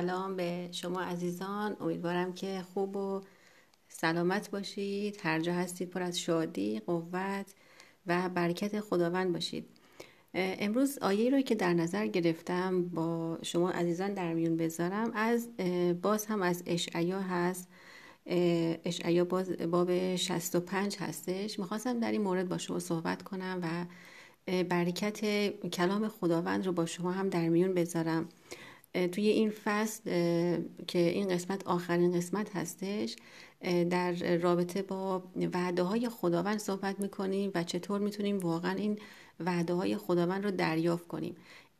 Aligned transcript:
سلام 0.00 0.36
به 0.36 0.68
شما 0.72 1.00
عزیزان. 1.00 1.76
امیدوارم 1.80 2.32
که 2.32 2.62
خوب 2.74 2.96
و 2.96 3.20
سلامت 3.88 4.50
باشید. 4.50 5.18
هر 5.22 5.40
جا 5.40 5.52
هستید 5.52 5.90
پر 5.90 6.02
از 6.02 6.20
شادی 6.20 6.80
قوت 6.80 7.54
و 8.06 8.28
برکت 8.28 8.80
خداوند 8.80 9.32
باشید. 9.32 9.66
امروز 10.34 10.98
آیه 10.98 11.30
رو 11.30 11.40
که 11.40 11.54
در 11.54 11.74
نظر 11.74 12.06
گرفتم 12.06 12.82
با 12.82 13.38
شما 13.42 13.70
عزیزان 13.70 14.14
در 14.14 14.34
میون 14.34 14.56
بذارم. 14.56 15.12
از 15.14 15.48
باز 16.02 16.26
هم 16.26 16.42
از 16.42 16.62
اشعیا 16.66 17.20
هست. 17.20 17.68
اشعیا 18.84 19.24
باز 19.24 19.50
باب 19.50 20.16
65 20.16 20.96
هستش. 20.96 21.58
می‌خواستم 21.58 22.00
در 22.00 22.12
این 22.12 22.22
مورد 22.22 22.48
با 22.48 22.58
شما 22.58 22.78
صحبت 22.78 23.22
کنم 23.22 23.60
و 23.62 23.86
برکت 24.64 25.48
کلام 25.68 26.08
خداوند 26.08 26.66
رو 26.66 26.72
با 26.72 26.86
شما 26.86 27.12
هم 27.12 27.28
در 27.28 27.48
میون 27.48 27.74
بذارم. 27.74 28.28
توی 28.94 29.28
این 29.28 29.50
فصل 29.64 30.02
که 30.86 30.98
این 30.98 31.28
قسمت 31.28 31.66
آخرین 31.66 32.12
قسمت 32.16 32.56
هستش 32.56 33.16
در 33.90 34.36
رابطه 34.36 34.82
با 34.82 35.22
وعده 35.52 35.82
های 35.82 36.08
خداوند 36.08 36.58
صحبت 36.58 37.00
می‌کنیم 37.00 37.50
و 37.54 37.62
چطور 37.62 38.00
می‌تونیم 38.00 38.38
واقعا 38.38 38.72
این 38.72 38.98
وعده 39.40 39.74
های 39.74 39.96
خداوند 39.96 40.44
رو 40.44 40.50
دریافت 40.50 41.06
کنیم. 41.06 41.36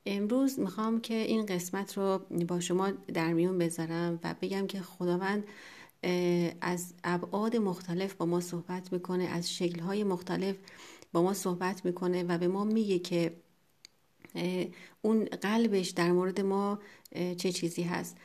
امروز 0.07 0.59
می‌خوام 0.59 1.01
که 1.01 1.15
این 1.15 1.47
قسمت 1.47 1.99
رو 1.99 2.19
با 2.49 2.61
شما 2.61 2.91
در 2.91 3.33
میون 3.33 3.59
بذارم 3.59 4.21
و 4.25 4.35
بگم 4.41 4.67
که 4.67 4.81
خداوند 4.81 5.45
از 6.61 6.95
ابعاد 7.05 7.57
مختلف 7.57 8.15
با 8.15 8.27
ما 8.27 8.41
صحبت 8.41 8.93
می‌کنه 8.93 9.25
از 9.25 9.53
شکلهای 9.53 10.05
مختلف 10.05 10.57
با 11.13 11.23
ما 11.23 11.35
صحبت 11.35 11.85
می‌کنه 11.85 12.23
و 12.23 12.39
به 12.39 12.49
ما 12.49 12.65
میگه 12.65 12.99
که 12.99 13.37
اون 15.03 15.25
قلبش 15.25 15.89
در 15.89 16.13
مورد 16.13 16.41
ما 16.41 16.79
چه 17.37 17.53
چیزی 17.53 17.83
هست. 17.83 18.17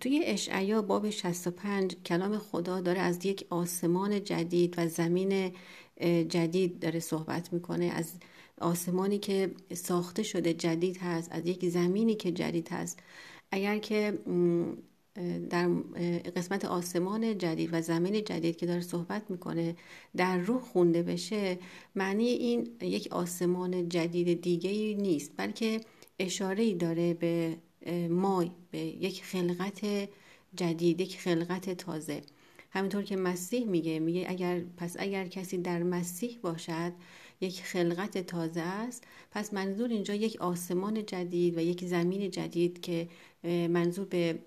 توی 0.00 0.22
اشعیا 0.24 0.82
باب 0.82 1.10
65 1.10 1.96
کلام 2.06 2.38
خدا 2.38 2.80
داره 2.80 3.00
از 3.00 3.26
یک 3.26 3.46
آسمان 3.50 4.24
جدید 4.24 4.74
و 4.78 4.88
زمین 4.88 5.52
جدید 6.28 6.78
داره 6.78 7.00
صحبت 7.00 7.52
می‌کنه. 7.52 7.84
از 7.84 8.12
آسمانی 8.60 9.18
که 9.18 9.50
ساخته 9.74 10.22
شده 10.22 10.54
جدید 10.54 10.96
هست 10.96 11.28
از 11.32 11.46
یک 11.46 11.68
زمینی 11.68 12.14
که 12.14 12.32
جدید 12.32 12.68
هست. 12.68 12.98
اگر 13.50 13.78
که 13.78 14.18
در 15.50 15.68
قسمت 16.36 16.64
آسمان 16.64 17.38
جدید 17.38 17.68
و 17.72 17.80
زمین 17.82 18.24
جدید 18.24 18.56
که 18.56 18.66
داره 18.66 18.80
صحبت 18.80 19.30
می‌کنه 19.30 19.76
در 20.16 20.38
روح 20.38 20.60
خونده 20.60 21.02
بشه 21.02 21.58
معنی 21.94 22.26
این 22.26 22.68
یک 22.80 23.08
آسمان 23.10 23.88
جدید 23.88 24.40
دیگه 24.40 24.94
نیست 24.94 25.32
بلکه 25.36 25.80
اشاره 26.18 26.62
ای 26.62 26.74
داره 26.74 27.14
به 27.14 27.56
ما 28.10 28.44
به 28.70 28.78
یک 28.78 29.24
خلقت 29.24 30.08
جدید 30.54 31.00
یک 31.00 31.20
خلقت 31.20 31.70
تازه. 31.70 32.22
همینطور 32.70 33.02
که 33.02 33.16
مسیح 33.16 33.66
میگه 33.66 33.98
میگه 33.98 34.26
اگر 34.28 34.60
پس 34.76 34.96
اگر 34.98 35.26
کسی 35.26 35.58
در 35.58 35.82
مسیح 35.82 36.38
باشد 36.42 36.92
یک 37.40 37.62
خلقت 37.62 38.18
تازه 38.18 38.60
است 38.60 39.04
پس 39.30 39.54
منظور 39.54 39.88
اینجا 39.88 40.14
یک 40.14 40.36
آسمان 40.40 41.06
جدید 41.06 41.58
و 41.58 41.60
یک 41.60 41.84
زمین 41.84 42.30
جدید 42.30 42.80
که 42.80 43.08
منظور 43.44 44.04
به 44.04 44.38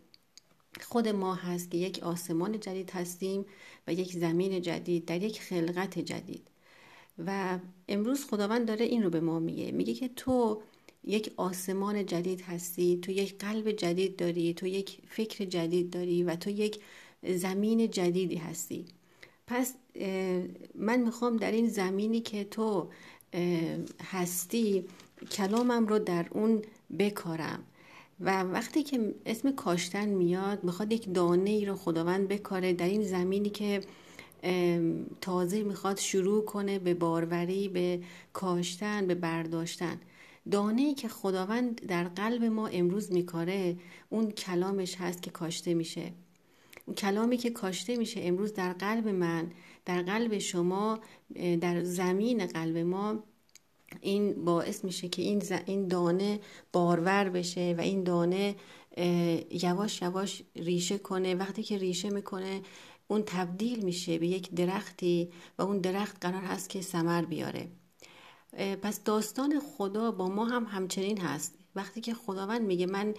خود 0.82 1.08
ما 1.08 1.36
هست 1.36 1.72
که 1.72 1.78
یک 1.78 2.04
آسمان 2.04 2.60
جدید 2.60 2.92
هستیم 2.92 3.46
و 3.88 3.94
یک 3.94 4.12
زمین 4.12 4.62
جدید 4.62 5.06
در 5.06 5.24
یک 5.24 5.42
خلقت 5.42 6.00
جدید. 6.00 6.48
و 7.26 7.60
امروز 7.88 8.26
خداوند 8.26 8.68
داره 8.68 8.86
این 8.86 9.04
رو 9.04 9.10
به 9.10 9.20
ما 9.20 9.40
میگه. 9.40 9.72
میگه 9.72 9.94
که 9.94 10.08
تو 10.08 10.62
یک 11.04 11.32
آسمان 11.38 12.06
جدید 12.06 12.42
هستی 12.42 13.00
تو 13.02 13.12
یک 13.12 13.38
قلب 13.38 13.72
جدید 13.72 14.16
داری 14.16 14.54
تو 14.54 14.68
یک 14.68 14.98
فکر 15.08 15.46
جدید 15.46 15.90
داری 15.90 16.24
و 16.24 16.36
تو 16.36 16.50
یک 16.50 16.80
زمین 17.24 17.90
جدیدی 17.90 18.36
هستی. 18.36 18.86
پس 19.48 19.74
من 20.76 21.00
می‌خوام 21.00 21.38
در 21.38 21.52
این 21.52 21.68
زمینی 21.68 22.22
که 22.22 22.44
تو 22.44 22.90
هستی 24.04 24.84
کلامم 25.32 25.88
رو 25.88 26.00
در 26.00 26.26
اون 26.32 26.62
بکارم. 27.00 27.64
و 28.20 28.44
وقتی 28.44 28.84
که 28.84 29.16
اسم 29.26 29.52
کاشتن 29.52 30.10
میاد 30.10 30.64
می‌خواد 30.64 30.92
یک 30.92 31.14
دانه 31.14 31.50
ای 31.50 31.66
رو 31.66 31.76
خداوند 31.76 32.28
بکاره 32.28 32.74
در 32.74 32.86
این 32.86 33.04
زمینی 33.04 33.50
که 33.50 33.82
تازه 35.22 35.64
می‌خواد 35.64 35.98
شروع 35.98 36.46
کنه 36.46 36.80
به 36.80 36.94
باروری 36.94 37.68
به 37.68 38.00
کاشتن 38.34 39.08
به 39.08 39.16
برداشتن. 39.16 40.00
دانه 40.52 40.82
ای 40.82 40.94
که 40.94 41.08
خداوند 41.08 41.86
در 41.86 42.04
قلب 42.04 42.44
ما 42.44 42.68
امروز 42.68 43.12
میکاره 43.12 43.78
اون 44.10 44.32
کلامش 44.32 44.96
هست 44.96 45.22
که 45.22 45.32
کاشته 45.32 45.74
میشه. 45.74 46.14
اون 46.86 46.96
کلامی 46.96 47.38
که 47.38 47.50
کاشته 47.50 47.98
میشه 47.98 48.20
امروز 48.24 48.54
در 48.54 48.74
قلب 48.74 49.08
من 49.08 49.52
در 49.86 50.02
قلب 50.02 50.38
شما 50.38 51.00
در 51.62 51.84
زمین 51.84 52.46
قلب 52.46 52.78
ما 52.78 53.24
این 54.02 54.46
باعث 54.46 54.84
میشه 54.84 55.10
که 55.10 55.22
این, 55.22 55.44
این 55.66 55.88
دانه 55.88 56.40
بارور 56.74 57.30
بشه 57.30 57.76
و 57.78 57.82
این 57.82 58.04
دانه 58.04 58.56
یواش 59.52 60.02
یواش 60.02 60.44
ریشه 60.56 60.98
کنه. 60.98 61.36
وقتی 61.36 61.64
که 61.64 61.78
ریشه 61.78 62.10
می‌کنه 62.10 62.62
اون 63.08 63.24
تبدیل 63.26 63.84
میشه 63.84 64.18
به 64.18 64.28
یک 64.28 64.52
درختی 64.52 65.30
و 65.58 65.62
اون 65.62 65.78
درخت 65.78 66.26
قرار 66.26 66.42
هست 66.42 66.70
که 66.70 66.82
سمر 66.82 67.26
بیاره. 67.26 67.68
پس 68.82 69.04
داستان 69.04 69.60
خدا 69.60 70.12
با 70.12 70.28
ما 70.28 70.46
هم 70.46 70.64
همچنین 70.70 71.18
هست. 71.18 71.56
وقتی 71.76 72.02
که 72.02 72.14
خداوند 72.14 72.62
میگه 72.62 72.86
من 72.86 73.14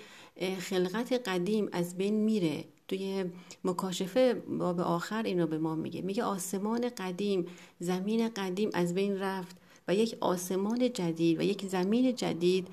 خلقت 0.59 1.29
قدیم 1.29 1.69
از 1.73 1.97
بین 1.97 2.15
میره 2.15 2.65
توی 2.89 3.25
مکاشفه 3.65 4.35
باب 4.35 4.81
آخر 4.81 5.23
اینو 5.23 5.47
به 5.47 5.59
ما 5.59 5.75
میگه. 5.75 6.03
میگه 6.03 6.25
آسمان 6.25 6.89
قدیم 6.97 7.47
زمین 7.79 8.29
قدیم 8.29 8.71
از 8.75 8.95
بین 8.95 9.19
رفت 9.19 9.57
و 9.89 9.95
یک 9.95 10.17
آسمان 10.21 10.93
جدید 10.93 11.39
و 11.39 11.43
یک 11.43 11.67
زمین 11.67 12.15
جدید 12.15 12.69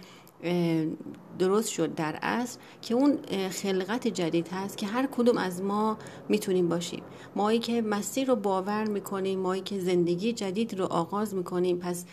درست 1.39 1.69
شد 1.69 1.95
در 1.95 2.19
اصل 2.21 2.59
که 2.81 2.93
اون 2.93 3.17
خلقت 3.49 4.07
جدید 4.07 4.47
هست 4.47 4.77
که 4.77 4.87
هر 4.87 5.07
کدوم 5.11 5.37
از 5.37 5.61
ما 5.61 5.97
می‌تونیم 6.29 6.69
باشیم. 6.69 7.03
مایی 7.35 7.59
که 7.59 7.81
مسیر 7.81 8.27
رو 8.27 8.35
باور 8.35 8.87
می‌کنیم 8.87 9.39
مایی 9.39 9.61
که 9.61 9.79
زندگی 9.79 10.33
جدید 10.33 10.79
رو 10.79 10.85
آغاز 10.85 11.35
می‌کنیم. 11.35 11.77
پس 11.77 12.05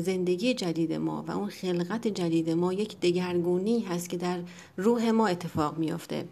زندگی 0.00 0.54
جدید 0.54 0.92
ما 0.92 1.24
و 1.28 1.30
اون 1.30 1.48
خلقت 1.48 2.08
جدید 2.08 2.50
ما 2.50 2.72
یک 2.72 3.00
دگرگونی 3.00 3.80
هست 3.80 4.08
که 4.08 4.16
در 4.16 4.40
روح 4.76 5.10
ما 5.10 5.26
اتفاق 5.26 5.78
میافته. 5.78 6.24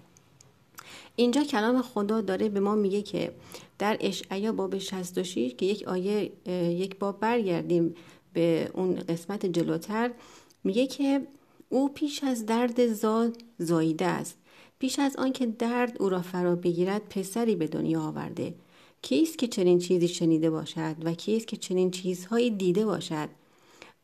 اینجا 1.17 1.45
کلام 1.45 1.83
خدا 1.83 2.21
داره 2.21 2.49
به 2.49 2.61
ما 2.61 2.75
میگه 2.75 3.03
که 3.03 3.33
در 3.79 3.97
اشعیا 4.01 4.53
باب 4.53 4.79
66 4.79 5.55
که 5.55 5.67
یک 5.67 5.89
آیه 5.89 6.33
یک 6.71 6.99
باب 6.99 7.21
برگردیم 7.21 7.95
به 8.33 8.71
اون 8.75 8.95
قسمت 8.95 9.47
جلوتر 9.47 10.11
میگه 10.65 10.87
که 10.87 11.27
او 11.69 11.89
پیش 11.89 12.25
از 12.25 12.47
درد 12.47 12.93
زاد 12.93 13.37
زاییده 13.59 14.07
است. 14.07 14.39
پیش 14.79 14.99
از 14.99 15.17
آنکه 15.17 15.47
درد 15.47 16.03
او 16.03 16.09
را 16.09 16.23
فرا 16.23 16.57
بگیرد 16.57 17.09
پسری 17.09 17.57
به 17.57 17.67
دنیا 17.67 18.01
آورده. 18.01 18.55
کیست 19.03 19.39
که 19.39 19.49
چنین 19.49 19.79
چیزی 19.79 20.09
شنیده 20.09 20.51
باشد 20.51 20.97
و 21.05 21.15
کیست 21.15 21.47
که 21.47 21.57
چنین 21.57 21.91
چیزهایی 21.91 22.51
دیده 22.51 22.85
باشد؟ 22.85 23.29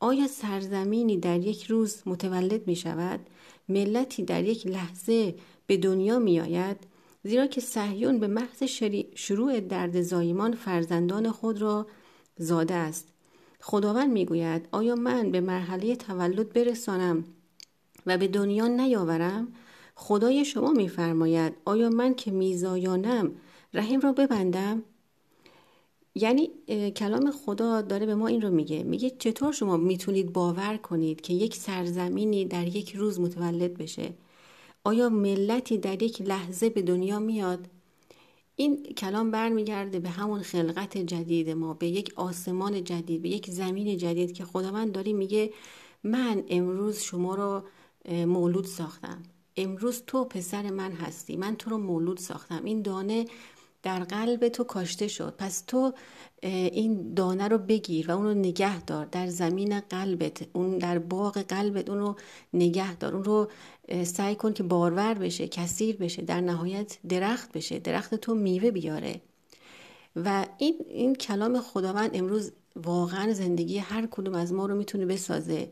آیا 0.00 0.26
سرزمینی 0.26 1.16
در 1.16 1.38
یک 1.38 1.64
روز 1.64 2.03
متولد 2.06 2.66
می 2.66 2.76
شود؟ 2.76 3.20
ملتی 3.69 4.22
در 4.22 4.44
یک 4.44 4.66
لحظه 4.66 5.34
به 5.66 5.76
دنیا 5.76 6.19
می 6.19 6.41
آید؟ 6.41 6.76
زیرا 7.22 7.47
که 7.47 7.60
صهیون 7.60 8.19
به 8.19 8.26
محض 8.26 8.62
شروع 9.14 9.60
درد 9.60 10.03
زایمان 10.03 10.54
فرزندان 10.54 11.30
خود 11.30 11.62
را 11.62 11.86
زاده 12.36 12.75
است. 12.75 13.09
خداوند 13.60 14.12
می‌گوید 14.12 14.68
آیا 14.72 14.95
من 14.95 15.30
به 15.30 15.41
مرحله 15.41 15.97
تولد 15.97 16.53
برسانم 16.53 17.24
و 18.06 18.18
به 18.18 18.28
دنیا 18.28 18.66
نیاورم؟ 18.66 19.48
خدای 19.95 20.45
شما 20.45 20.72
میفرماید 20.72 21.53
آیا 21.65 21.91
من 21.91 22.15
که 22.15 22.30
میزایانم 22.30 23.33
رحم 23.74 24.00
را 24.00 24.12
ببندم. 24.12 24.82
یعنی 26.15 26.50
کلام 26.97 27.30
خدا 27.30 27.80
داره 27.80 28.06
به 28.06 28.15
ما 28.15 28.26
این 28.26 28.42
رو 28.42 28.50
میگه. 28.50 28.82
میگه 28.82 29.10
چطور 29.10 29.53
شما 29.53 29.76
می‌تونید 29.76 30.32
باور 30.32 30.76
کنید 30.76 31.20
که 31.20 31.34
یک 31.34 31.56
سرزمینی 31.56 32.44
در 32.44 32.66
یک 32.66 32.97
روز 32.97 33.20
متولد 33.20 33.74
بشه؟ 33.74 34.15
آیا 34.84 35.09
ملتی 35.09 35.78
در 35.78 36.03
یک 36.03 36.22
لحظه 36.22 36.70
به 36.70 36.82
دنیا 36.82 37.18
میاد؟ 37.18 37.66
این 38.56 38.82
کلام 38.82 39.30
برمیگرده 39.30 39.98
به 40.00 40.09
همون 40.09 40.42
خلقت 40.42 40.98
جدید 40.98 41.50
ما 41.50 41.74
به 41.74 41.86
یک 41.86 42.12
آسمان 42.16 42.84
جدید 42.84 43.22
به 43.22 43.28
یک 43.28 43.50
زمین 43.50 43.97
جدید 43.97 44.32
که 44.32 44.44
خداوند 44.44 44.92
داری 44.92 45.12
میگه 45.12 45.53
من 46.04 46.44
امروز 46.48 46.98
شما 46.98 47.34
رو 47.34 47.62
مولود 48.26 48.64
ساختم. 48.64 49.22
امروز 49.56 50.03
تو 50.06 50.24
پسر 50.24 50.71
من 50.71 50.92
هستی 50.92 51.36
من 51.36 51.56
تو 51.56 51.71
رو 51.71 51.78
مولود 51.78 52.18
ساختم. 52.18 52.64
این 52.64 52.82
دانه 52.82 53.24
در 53.83 54.04
قلب 54.04 54.48
تو 54.48 54.65
کاشته 54.65 55.09
شد. 55.09 55.34
پس 55.39 55.65
تو 55.66 55.92
این 56.42 57.15
دانه 57.15 57.48
رو 57.48 57.59
بگیر 57.59 58.10
و 58.10 58.15
اون 58.15 58.25
رو 58.25 58.34
نگه 58.34 58.80
دار. 58.80 59.07
در 59.07 59.27
زمین 59.27 59.80
قلبت 59.80 60.47
اون 60.53 60.78
در 60.78 60.98
باغ 60.98 61.39
قلبت 61.39 61.89
اون 61.91 61.98
رو 61.98 62.16
نگه 62.53 62.97
دار. 62.97 63.15
اون 63.15 63.25
رو 63.25 63.51
سعی 64.04 64.34
کن 64.34 64.53
که 64.53 64.63
بارور 64.63 65.15
بشه 65.15 65.48
کثیر 65.48 65.97
بشه 65.97 66.22
در 66.22 66.41
نهایت 66.41 66.98
درخت 67.09 67.53
بشه. 67.53 67.78
درخت 67.78 68.15
تو 68.15 68.34
میوه 68.34 68.71
بیاره. 68.71 69.21
و 70.16 70.47
این, 70.59 70.74
این 70.89 71.15
کلام 71.15 71.60
خداوند 71.60 72.10
امروز 72.15 72.53
واقعا 72.77 73.33
زندگی 73.33 73.78
هر 73.78 74.09
کدوم 74.10 74.34
از 74.34 74.53
ما 74.53 74.66
رو 74.66 74.74
می‌تونه 74.74 75.07
بسازه. 75.07 75.71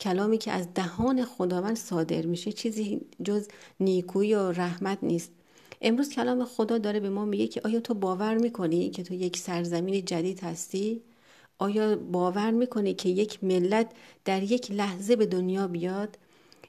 کلامی 0.00 0.38
که 0.38 0.52
از 0.52 0.74
دهان 0.74 1.24
خداوند 1.24 1.76
صادر 1.76 2.26
میشه 2.26 2.52
چیزی 2.52 3.00
جز 3.24 3.48
نیکویی 3.80 4.34
و 4.34 4.52
رحمت 4.52 4.98
نیست. 5.02 5.32
امروز 5.84 6.10
کلام 6.10 6.44
خدا 6.44 6.78
داره 6.78 7.00
به 7.00 7.10
ما 7.10 7.24
میگه 7.24 7.46
که 7.46 7.60
آیا 7.64 7.80
تو 7.80 7.94
باور 7.94 8.34
می‌کنی 8.34 8.90
که 8.90 9.02
تو 9.02 9.14
یک 9.14 9.36
سرزمین 9.36 10.04
جدید 10.04 10.40
هستی؟ 10.40 11.02
آیا 11.58 11.96
باور 11.96 12.50
می‌کنی 12.50 12.94
که 12.94 13.08
یک 13.08 13.44
ملت 13.44 13.90
در 14.24 14.42
یک 14.42 14.70
لحظه 14.70 15.16
به 15.16 15.26
دنیا 15.26 15.68
بیاد؟ 15.68 16.18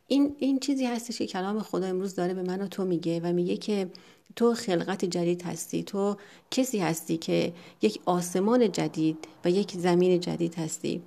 این, 0.08 0.36
این 0.40 0.60
چیزی 0.60 0.86
هستش 0.86 1.18
که 1.18 1.28
کلام 1.28 1.60
خدا 1.60 1.88
امروز 1.88 2.16
داره 2.16 2.34
به 2.34 2.42
من 2.42 2.62
و 2.62 2.68
تو 2.68 2.86
میگه 2.86 3.20
و 3.20 3.34
میگه 3.34 3.58
که 3.58 3.90
تو 4.36 4.54
خلقت 4.54 5.06
جدید 5.06 5.42
هستی 5.42 5.84
تو 5.84 6.18
کسی 6.52 6.80
هستی 6.80 7.18
که 7.18 7.54
یک 7.82 8.00
آسمان 8.06 8.72
جدید 8.72 9.18
و 9.46 9.50
یک 9.50 9.72
زمین 9.72 10.20
جدید 10.20 10.56
هستی 10.56 11.02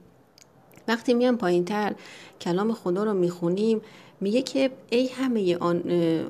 وقتی 0.88 1.14
میام 1.14 1.36
پایین 1.36 1.64
تر 1.64 1.94
کلام 2.40 2.72
خدا 2.72 3.04
رو 3.04 3.14
می‌خونیم 3.14 3.80
میگه 4.20 4.42
که 4.42 4.70
ای 4.90 5.08
همه 5.08 5.56
آن 5.56 5.82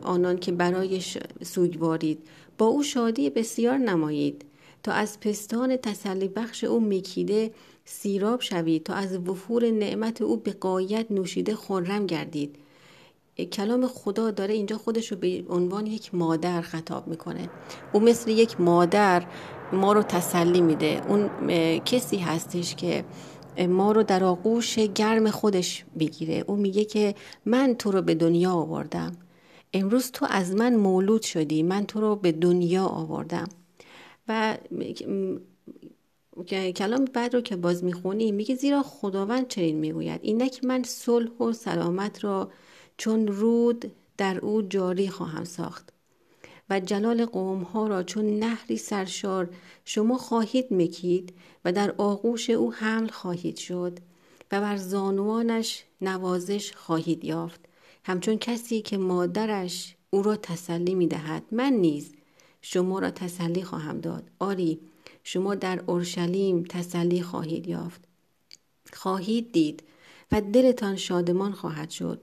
آنان 0.03 0.39
که 0.39 0.53
برایش 0.53 1.19
سوگوارید 1.43 2.19
با 2.59 2.67
او 2.67 2.83
شادی 2.83 3.31
بسیار 3.31 3.79
نمایید. 3.79 4.45
تا 4.83 4.93
از 4.93 5.21
پستان 5.21 5.77
تسلی 5.77 6.29
بخش 6.29 6.65
او 6.65 6.81
میکیده 6.81 7.51
سیراب 7.85 8.41
شوید. 8.41 8.83
تا 8.83 8.95
از 8.95 9.17
وفور 9.17 9.71
نعمت 9.71 10.23
او 10.23 10.37
به 10.37 10.53
قایت 10.53 11.07
نوشیده 11.11 11.55
خرم 11.55 12.07
گردید. 12.07 12.57
کلام 13.53 13.87
خدا 13.87 14.31
داره 14.31 14.55
اینجا 14.55 14.79
خودش 14.79 15.13
رو 15.13 15.19
به 15.19 15.45
عنوان 15.49 15.87
یک 15.87 16.15
مادر 16.15 16.61
خطاب 16.61 17.09
می‌کنه. 17.09 17.49
او 17.93 18.01
مثل 18.01 18.31
یک 18.31 18.61
مادر 18.61 19.27
ما 19.73 19.93
رو 19.93 20.03
تسلی 20.03 20.61
میده. 20.61 21.01
اون 21.09 21.31
کسی 21.79 22.19
هستش 22.19 22.75
که 22.75 23.05
ما 23.67 23.93
رو 23.93 24.03
در 24.03 24.25
آغوش 24.25 24.79
گرم 24.79 25.31
خودش 25.31 25.85
بگیره. 25.99 26.45
او 26.47 26.57
میگه 26.57 26.85
که 26.85 27.15
من 27.47 27.75
تو 27.75 27.93
رو 27.93 28.03
به 28.03 28.15
دنیا 28.15 28.53
آوردم. 28.53 29.17
امروز 29.73 30.11
تو 30.11 30.27
از 30.31 30.55
من 30.55 30.77
مولود 30.77 31.23
شدی. 31.23 31.63
من 31.63 31.87
تو 31.87 32.01
رو 32.01 32.17
به 32.17 32.33
دنیا 32.33 32.85
آوردم. 32.85 33.49
و 34.29 34.59
کلام 36.77 37.05
بعد 37.05 37.35
رو 37.35 37.41
که 37.41 37.57
باز 37.57 37.85
می‌خونی 37.85 38.33
میگه 38.33 38.55
زیرا 38.55 38.83
خداوند 38.83 39.49
چنین 39.49 39.77
می‌گوید. 39.77 40.21
اینک 40.23 40.65
من 40.65 40.83
صلح 40.83 41.31
و 41.31 41.53
سلامت 41.53 42.25
را 42.25 42.51
چون 42.97 43.29
رود 43.29 43.93
در 44.17 44.39
او 44.39 44.63
جاری 44.63 45.09
خواهم 45.09 45.45
ساخت. 45.45 45.93
و 46.71 46.81
جلال 46.81 47.25
قوم 47.25 47.63
ها 47.63 47.87
را 47.87 48.03
چون 48.03 48.39
نهری 48.39 48.77
سرشار 48.77 49.51
شما 49.85 50.19
خواهید 50.19 50.67
مکید 50.71 51.35
و 51.65 51.73
در 51.73 51.95
آغوش 51.99 52.51
او 52.51 52.73
حمل 52.73 53.09
خواهید 53.09 53.57
شد 53.57 53.99
و 54.53 54.61
بر 54.61 54.77
زانوانش 54.77 55.85
نوازش 56.01 56.73
خواهید 56.73 57.25
یافت. 57.25 57.61
همچون 58.05 58.39
کسی 58.39 58.83
که 58.83 58.99
مادرش 58.99 59.95
او 60.11 60.23
را 60.23 60.37
تسلی 60.37 60.95
می 60.95 61.07
دهد 61.07 61.43
من 61.53 61.73
نیز 61.73 62.13
شما 62.63 62.99
را 62.99 63.11
تسلی 63.11 63.63
خواهم 63.63 64.01
داد. 64.01 64.31
آری 64.39 64.81
شما 65.25 65.55
در 65.55 65.83
اورشلیم 65.87 66.65
تسلی 66.65 67.23
خواهید 67.23 67.69
یافت. 67.69 68.01
خواهید 68.93 69.53
دید 69.53 69.83
و 70.33 70.41
دلتان 70.41 70.97
شادمان 70.97 71.53
خواهد 71.53 71.91
شد. 71.91 72.21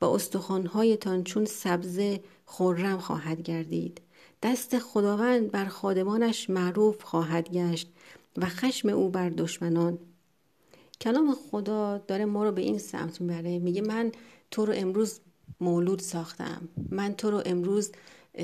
و 0.00 0.04
استخوانهایتان 0.04 1.24
چون 1.24 1.44
سبزه 1.44 2.20
خرم 2.52 2.98
خواهد 2.98 3.42
گردید. 3.42 4.00
دست 4.42 4.78
خداوند 4.78 5.50
بر 5.50 5.64
خادمانش 5.64 6.50
معروف 6.50 7.02
خواهد 7.02 7.50
گشت 7.50 7.88
و 8.36 8.46
خشم 8.46 8.88
او 8.88 9.08
بر 9.08 9.28
دشمنان. 9.28 9.98
کلام 11.00 11.34
خدا 11.34 11.98
داره 11.98 12.24
ما 12.24 12.44
رو 12.44 12.52
به 12.52 12.62
این 12.62 12.78
سمت 12.78 13.20
می‌بره. 13.20 13.58
میگه 13.58 13.82
من 13.82 14.12
تو 14.50 14.66
رو 14.66 14.72
امروز 14.76 15.20
مولود 15.60 15.98
ساختم. 15.98 16.68
من 16.90 17.14
تو 17.14 17.30
رو 17.30 17.42
امروز 17.46 17.90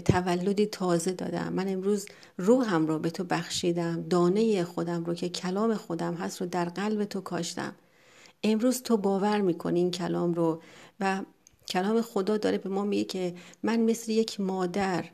تولدی 0.04 0.66
تازه 0.66 1.12
دادم. 1.12 1.52
من 1.52 1.68
امروز 1.68 2.06
روحم 2.38 2.86
رو 2.86 2.98
به 2.98 3.10
تو 3.10 3.24
بخشیدم. 3.24 4.02
دانه 4.02 4.64
خودم 4.64 5.04
رو 5.04 5.14
که 5.14 5.28
کلام 5.28 5.74
خودم 5.74 6.14
هست 6.14 6.40
رو 6.40 6.46
در 6.46 6.64
قلب 6.64 7.04
تو 7.04 7.20
کاشتم. 7.20 7.74
امروز 8.42 8.82
تو 8.82 8.96
باور 8.96 9.40
می‌کنی 9.40 9.80
این 9.80 9.90
کلام 9.90 10.34
رو 10.34 10.62
و 11.00 11.22
کلام 11.70 12.02
خدا 12.02 12.36
داره 12.36 12.58
به 12.58 12.68
ما 12.68 12.84
میگه 12.84 13.04
که 13.04 13.34
من 13.62 13.80
مثل 13.80 14.12
یک 14.12 14.40
مادر 14.40 15.04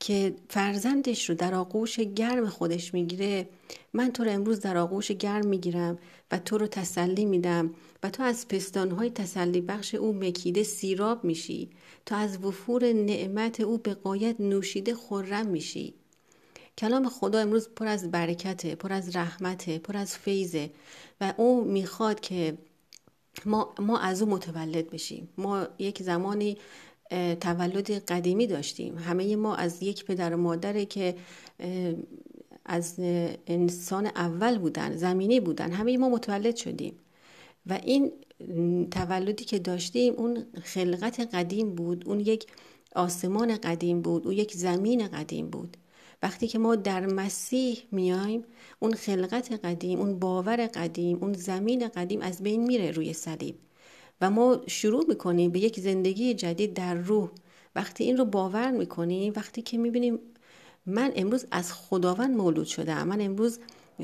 که 0.00 0.34
فرزندش 0.48 1.28
رو 1.30 1.34
در 1.34 1.54
آغوش 1.54 2.00
گرم 2.00 2.48
خودش 2.48 2.94
می‌گیره 2.94 3.48
من 3.92 4.12
تو 4.12 4.24
رو 4.24 4.30
امروز 4.30 4.60
در 4.60 4.76
آغوش 4.76 5.12
گرم 5.12 5.46
می‌گیرم 5.46 5.98
و 6.30 6.38
تو 6.38 6.58
رو 6.58 6.66
تسلی 6.66 7.24
میدم 7.24 7.74
و 8.02 8.10
تو 8.10 8.22
از 8.22 8.48
پستانهای 8.48 9.10
تسلی 9.10 9.60
بخش 9.60 9.94
او 9.94 10.12
مکیده 10.12 10.62
سیراب 10.62 11.24
میشی. 11.24 11.70
تو 12.06 12.14
از 12.14 12.44
وفور 12.44 12.92
نعمت 12.92 13.60
او 13.60 13.78
به 13.78 13.94
قایت 13.94 14.40
نوشیده 14.40 14.94
خرم 14.94 15.46
میشی. 15.46 15.94
کلام 16.78 17.08
خدا 17.08 17.38
امروز 17.38 17.68
پر 17.68 17.86
از 17.86 18.10
برکته 18.10 18.74
پر 18.74 18.92
از 18.92 19.16
رحمته 19.16 19.78
پر 19.78 19.96
از 19.96 20.16
فیضه 20.16 20.70
و 21.20 21.34
او 21.36 21.64
می‌خواد 21.64 22.20
که 22.20 22.58
ما, 23.46 23.74
ما 23.78 23.98
از 23.98 24.22
او 24.22 24.28
متولد 24.28 24.90
بشیم 24.90 25.28
ما 25.38 25.66
یک 25.78 26.02
زمانی 26.02 26.56
تولد 27.40 27.90
قدیمی 27.90 28.46
داشتیم. 28.46 28.98
همه 28.98 29.36
ما 29.36 29.54
از 29.54 29.82
یک 29.82 30.04
پدر 30.04 30.34
و 30.34 30.36
مادره 30.36 30.84
که 30.84 31.14
از 32.64 32.94
انسان 33.46 34.06
اول 34.06 34.58
بودن 34.58 34.96
زمینی 34.96 35.40
بودن. 35.40 35.72
همه 35.72 35.96
ما 35.96 36.08
متولد 36.08 36.56
شدیم. 36.56 36.94
و 37.66 37.80
این 37.84 38.12
تولدی 38.90 39.44
که 39.44 39.58
داشتیم 39.58 40.14
اون 40.14 40.44
خلقت 40.62 41.34
قدیم 41.34 41.74
بود. 41.74 42.08
اون 42.08 42.20
یک 42.20 42.46
آسمان 42.94 43.56
قدیم 43.56 44.02
بود. 44.02 44.26
اون 44.26 44.36
یک 44.36 44.52
زمین 44.52 45.08
قدیم 45.08 45.50
بود. 45.50 45.76
وقتی 46.22 46.48
که 46.48 46.58
ما 46.58 46.76
در 46.76 47.06
مسیح 47.06 47.82
میایم 47.92 48.44
اون 48.78 48.92
خلقت 48.92 49.52
قدیم 49.64 49.98
اون 49.98 50.18
باور 50.18 50.66
قدیم 50.66 51.18
اون 51.20 51.32
زمین 51.32 51.88
قدیم 51.88 52.20
از 52.20 52.42
بین 52.42 52.66
میره 52.66 52.90
روی 52.90 53.12
صلیب. 53.12 53.54
و 54.20 54.30
ما 54.30 54.60
شروع 54.66 55.04
می‌کنیم 55.08 55.50
به 55.50 55.58
یک 55.58 55.80
زندگی 55.80 56.34
جدید 56.34 56.74
در 56.74 56.94
روح. 56.94 57.28
وقتی 57.76 58.04
این 58.04 58.16
رو 58.16 58.24
باور 58.24 58.70
می‌کنیم 58.70 59.32
وقتی 59.36 59.62
که 59.62 59.78
می‌بینیم 59.78 60.18
من 60.86 61.12
امروز 61.16 61.46
از 61.50 61.72
خداوند 61.72 62.36
مولود 62.36 62.66
شدم. 62.66 63.08
من 63.08 63.20
امروز 63.20 63.58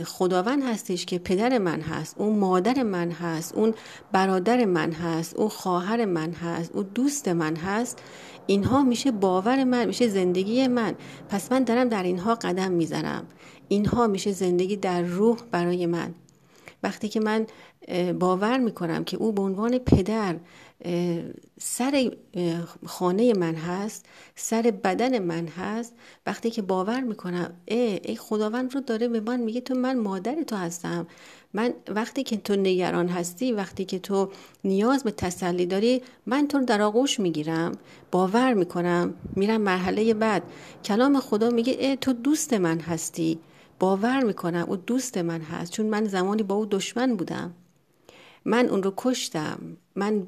خداوند 0.04 0.62
هستش 0.62 1.06
که 1.06 1.18
پدر 1.18 1.58
من 1.58 1.80
هست 1.80 2.14
اون 2.18 2.38
مادر 2.38 2.82
من 2.82 3.10
هست 3.10 3.54
اون 3.54 3.74
برادر 4.12 4.64
من 4.64 4.92
هست 4.92 5.36
اون 5.36 5.48
خواهر 5.48 6.04
من 6.04 6.32
هست 6.32 6.72
اون 6.74 6.90
دوست 6.94 7.28
من 7.28 7.56
هست. 7.56 8.02
اینها 8.46 8.82
میشه 8.82 9.10
باور 9.10 9.64
من 9.64 9.84
میشه 9.84 10.08
زندگی 10.08 10.68
من. 10.68 10.94
پس 11.28 11.52
من 11.52 11.64
دارم 11.64 11.88
در 11.88 12.02
اینها 12.02 12.34
قدم 12.34 12.72
می‌زنم. 12.72 13.26
اینها 13.68 14.06
میشه 14.06 14.32
زندگی 14.32 14.76
در 14.76 15.02
روح 15.02 15.38
برای 15.50 15.86
من. 15.86 16.14
وقتی 16.82 17.08
که 17.08 17.20
من 17.20 17.46
باور 18.18 18.58
می‌کنم 18.58 19.04
که 19.04 19.16
او 19.16 19.32
به 19.32 19.42
عنوان 19.42 19.78
پدر 19.78 20.36
سر 21.60 22.10
خانه 22.86 23.32
من 23.32 23.54
هست 23.54 24.06
سر 24.34 24.62
بدن 24.84 25.18
من 25.18 25.46
هست 25.46 25.94
وقتی 26.26 26.50
که 26.50 26.62
باور 26.62 27.00
می‌کنم 27.00 27.54
ای, 27.64 28.16
خداوند 28.16 28.74
رو 28.74 28.80
داره 28.80 29.08
به 29.08 29.20
من 29.20 29.40
میگه 29.40 29.60
تو 29.60 29.74
من 29.74 29.98
مادر 29.98 30.42
تو 30.42 30.56
هستم. 30.56 31.06
من 31.56 31.74
وقتی 31.88 32.22
که 32.22 32.36
تو 32.36 32.56
نگران 32.56 33.08
هستی 33.08 33.52
وقتی 33.52 33.84
که 33.84 33.98
تو 33.98 34.30
نیاز 34.64 35.04
به 35.04 35.10
تسلی 35.10 35.66
داری 35.66 36.02
من 36.26 36.48
تو 36.48 36.58
رو 36.58 36.64
در 36.64 36.82
آغوش 36.82 37.20
می‌گیرم 37.20 37.72
باور 38.10 38.54
می‌کنم 38.54 39.14
میرم 39.36 39.60
مرحله 39.60 40.14
بعد. 40.14 40.42
کلام 40.84 41.20
خدا 41.20 41.50
میگه 41.50 41.72
ای 41.72 41.96
تو 41.96 42.12
دوست 42.12 42.52
من 42.52 42.80
هستی. 42.80 43.38
باور 43.78 44.24
می‌کنم 44.24 44.64
او 44.68 44.76
دوست 44.76 45.18
من 45.18 45.40
هست 45.40 45.72
چون 45.72 45.86
من 45.86 46.04
زمانی 46.04 46.42
با 46.42 46.54
او 46.54 46.66
دشمن 46.66 47.16
بودم. 47.16 47.54
من 48.44 48.68
اون 48.68 48.82
رو 48.82 48.92
کشتم. 48.96 49.58
من 49.94 50.26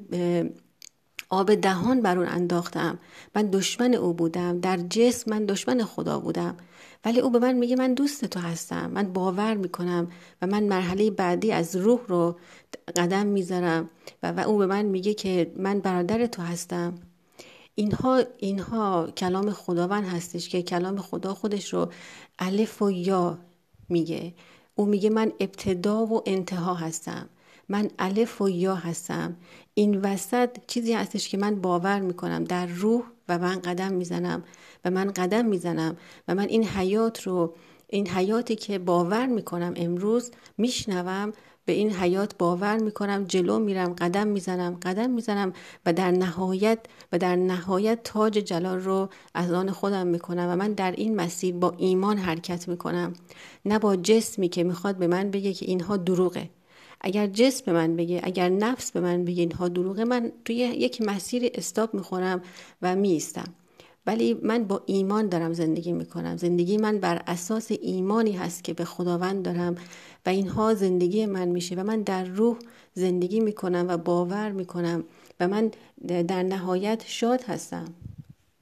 آب 1.29 1.55
دهان 1.55 2.01
بر 2.01 2.17
اون 2.17 2.27
انداختم. 2.27 2.99
من 3.35 3.49
دشمن 3.51 3.93
او 3.93 4.13
بودم. 4.13 4.59
در 4.59 4.77
جسم 4.77 5.31
من 5.31 5.45
دشمن 5.45 5.83
خدا 5.83 6.19
بودم. 6.19 6.57
ولی 7.05 7.19
او 7.19 7.29
به 7.29 7.39
من 7.39 7.53
میگه 7.53 7.75
من 7.75 7.93
دوست 7.93 8.25
تو 8.25 8.39
هستم 8.39 8.91
من 8.91 9.13
باور 9.13 9.53
می‌کنم 9.53 10.11
و 10.41 10.47
من 10.47 10.63
مرحله 10.63 11.11
بعدی 11.11 11.51
از 11.51 11.75
روح 11.75 11.99
رو 12.07 12.39
قدم 12.95 13.27
می‌ذارم 13.27 13.89
و, 14.23 14.31
و 14.31 14.39
او 14.39 14.57
به 14.57 14.65
من 14.65 14.85
میگه 14.85 15.13
که 15.13 15.51
من 15.57 15.79
برادر 15.79 16.25
تو 16.25 16.41
هستم. 16.41 16.95
اینها 17.75 18.23
اینها 18.37 19.07
کلام 19.17 19.51
خداوند 19.51 20.05
هستش 20.05 20.49
که 20.49 20.61
کلام 20.61 20.97
خدا 20.97 21.33
خودش 21.33 21.73
رو 21.73 21.91
الف 22.39 22.81
و 22.81 22.91
یا 22.91 23.37
میگه. 23.89 24.33
او 24.75 24.85
میگه 24.85 25.09
من 25.09 25.31
ابتدا 25.39 26.05
و 26.05 26.21
انتها 26.25 26.73
هستم. 26.73 27.29
من 27.69 27.89
الف 27.99 28.41
و 28.41 28.49
یا 28.49 28.75
هستم. 28.75 29.37
این 29.73 30.01
وسط 30.01 30.49
چیزی 30.67 30.93
هستش 30.93 31.29
که 31.29 31.37
من 31.37 31.61
باور 31.61 31.99
می‌کنم. 31.99 32.43
در 32.43 32.65
روح 32.65 33.03
و 33.29 33.39
من 33.39 33.59
قدم 33.59 33.93
می‌زنم 33.93 34.43
و 34.85 34.89
من 34.89 35.11
قدم 35.11 35.45
می‌زنم 35.45 35.97
و 36.27 36.35
من 36.35 36.47
این 36.47 36.63
حیات 36.63 37.23
رو 37.23 37.53
این 37.87 38.07
حیاتی 38.07 38.55
که 38.55 38.79
باور 38.79 39.25
می‌کنم 39.25 39.73
امروز 39.75 40.31
میشنوم 40.57 41.33
به 41.65 41.73
این 41.73 41.91
حیات 41.91 42.37
باور 42.37 42.77
می‌کنم 42.77 43.23
جلو 43.23 43.59
میرم 43.59 43.93
قدم 43.93 44.27
می‌زنم 44.27 44.77
قدم 44.81 45.09
می‌زنم 45.09 45.53
و 45.85 45.93
در 45.93 46.11
نهایت 46.11 46.79
و 47.11 47.17
در 47.17 47.35
نهایت 47.35 47.99
تاج 48.03 48.33
جلال 48.33 48.79
رو 48.79 49.09
از 49.33 49.51
آن 49.51 49.71
خودم 49.71 50.07
می‌کنم 50.07 50.47
و 50.49 50.55
من 50.55 50.73
در 50.73 50.91
این 50.91 51.15
مسیر 51.15 51.55
با 51.55 51.73
ایمان 51.77 52.17
حرکت 52.17 52.67
می‌کنم. 52.67 53.13
نه 53.65 53.79
با 53.79 53.95
جسمی 53.95 54.49
که 54.49 54.63
می‌خواد 54.63 54.97
به 54.97 55.07
من 55.07 55.31
بگه 55.31 55.53
که 55.53 55.65
اینها 55.65 55.97
دروغه. 55.97 56.49
اگر 57.01 57.27
جسم 57.27 57.65
به 57.65 57.73
من 57.73 57.95
بگه 57.95 58.21
اگر 58.23 58.49
نفس 58.49 58.91
به 58.91 58.99
من 58.99 59.25
بگه 59.25 59.41
اینها 59.41 59.67
دروغه 59.67 60.03
من 60.03 60.31
توی 60.45 60.55
یک 60.55 61.01
مسیر 61.01 61.51
استاب 61.53 61.93
می‌خورم 61.93 62.41
و 62.81 62.95
میستم 62.95 63.53
ولی 64.05 64.33
من 64.33 64.63
با 64.63 64.83
ایمان 64.85 65.29
دارم 65.29 65.53
زندگی 65.53 65.91
می‌کنم. 65.91 66.37
زندگی 66.37 66.77
من 66.77 66.97
بر 66.97 67.21
اساس 67.27 67.71
ایمانی 67.71 68.31
هست 68.31 68.63
که 68.63 68.73
به 68.73 68.85
خداوند 68.85 69.45
دارم 69.45 69.75
و 70.25 70.29
اینها 70.29 70.73
زندگی 70.73 71.25
من 71.25 71.47
میشه 71.47 71.75
و 71.75 71.83
من 71.83 72.01
در 72.01 72.23
روح 72.23 72.57
زندگی 72.93 73.39
می‌کنم 73.39 73.85
و 73.89 73.97
باور 73.97 74.51
می‌کنم 74.51 75.03
و 75.39 75.47
من 75.47 75.71
در 76.07 76.43
نهایت 76.43 77.03
شاد 77.05 77.43
هستم. 77.43 77.85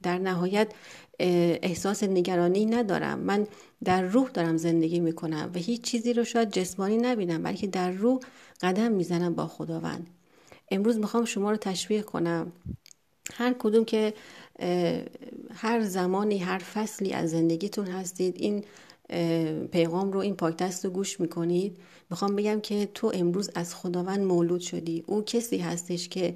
در 0.02 0.18
نهایت 0.18 0.72
احساس 1.18 2.02
نگرانی 2.02 2.66
ندارم. 2.66 3.18
من 3.18 3.46
در 3.84 4.02
روح 4.02 4.30
دارم 4.30 4.56
زندگی 4.56 5.00
می‌کنم 5.00 5.50
و 5.54 5.58
هیچ 5.58 5.80
چیزی 5.80 6.12
رو 6.12 6.24
شاید 6.24 6.50
جسمانی 6.50 6.96
نبینم 6.96 7.42
بلکه 7.42 7.66
در 7.66 7.90
روح 7.90 8.20
قدم 8.60 8.92
می‌زنم 8.92 9.34
با 9.34 9.46
خداوند. 9.46 10.06
امروز 10.70 10.98
می‌خوام 10.98 11.24
شما 11.24 11.50
رو 11.50 11.56
تشویق 11.56 12.04
کنم. 12.04 12.52
هر 13.34 13.54
کدوم 13.58 13.84
که 13.84 14.14
هر 15.54 15.82
زمانی 15.82 16.38
هر 16.38 16.58
فصلی 16.58 17.12
از 17.12 17.30
زندگیتون 17.30 17.86
هستید 17.86 18.36
این 18.38 18.64
پیغام 19.66 20.12
رو 20.12 20.20
این 20.20 20.36
پاکتست 20.36 20.84
رو 20.84 20.90
گوش 20.90 21.20
می‌کنید. 21.20 21.76
می‌خوام 22.10 22.36
بگم 22.36 22.60
که 22.60 22.88
تو 22.94 23.12
امروز 23.14 23.50
از 23.54 23.74
خداوند 23.74 24.20
مولود 24.20 24.60
شدی. 24.60 25.04
او 25.06 25.22
کسی 25.22 25.58
هستش 25.58 26.08
که 26.08 26.34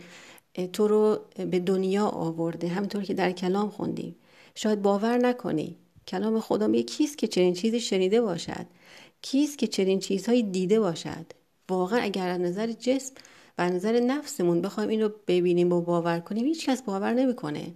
تو 0.72 0.88
رو 0.88 1.20
به 1.36 1.58
دنیا 1.58 2.06
آورده. 2.06 2.68
همطور 2.68 3.02
که 3.02 3.14
در 3.14 3.32
کلام 3.32 3.70
خوندیم. 3.70 4.16
شاید 4.54 4.82
باور 4.82 5.18
نکنی. 5.18 5.76
کلام 6.08 6.40
خدا 6.40 6.66
میگه 6.66 6.82
کیست 6.82 7.18
که 7.18 7.26
چنین 7.26 7.54
چیزی 7.54 7.80
شنیده 7.80 8.20
باشد؟ 8.20 8.66
کیست 9.22 9.58
که 9.58 9.66
چنین 9.66 9.98
چیزهایی 9.98 10.42
دیده 10.42 10.80
باشد؟ 10.80 11.26
واقعا 11.68 12.00
اگر 12.00 12.28
از 12.28 12.40
نظر 12.40 12.72
جسم 12.72 13.14
و 13.58 13.62
از 13.62 13.72
نظر 13.72 14.00
نفسمون 14.00 14.60
بخوایم 14.60 14.88
این 14.88 15.02
رو 15.02 15.12
ببینیم 15.26 15.72
و 15.72 15.80
باور 15.80 16.20
کنیم 16.20 16.44
هیچ 16.44 16.66
کس 16.66 16.82
باور 16.82 17.12
نمی‌کنه. 17.12 17.72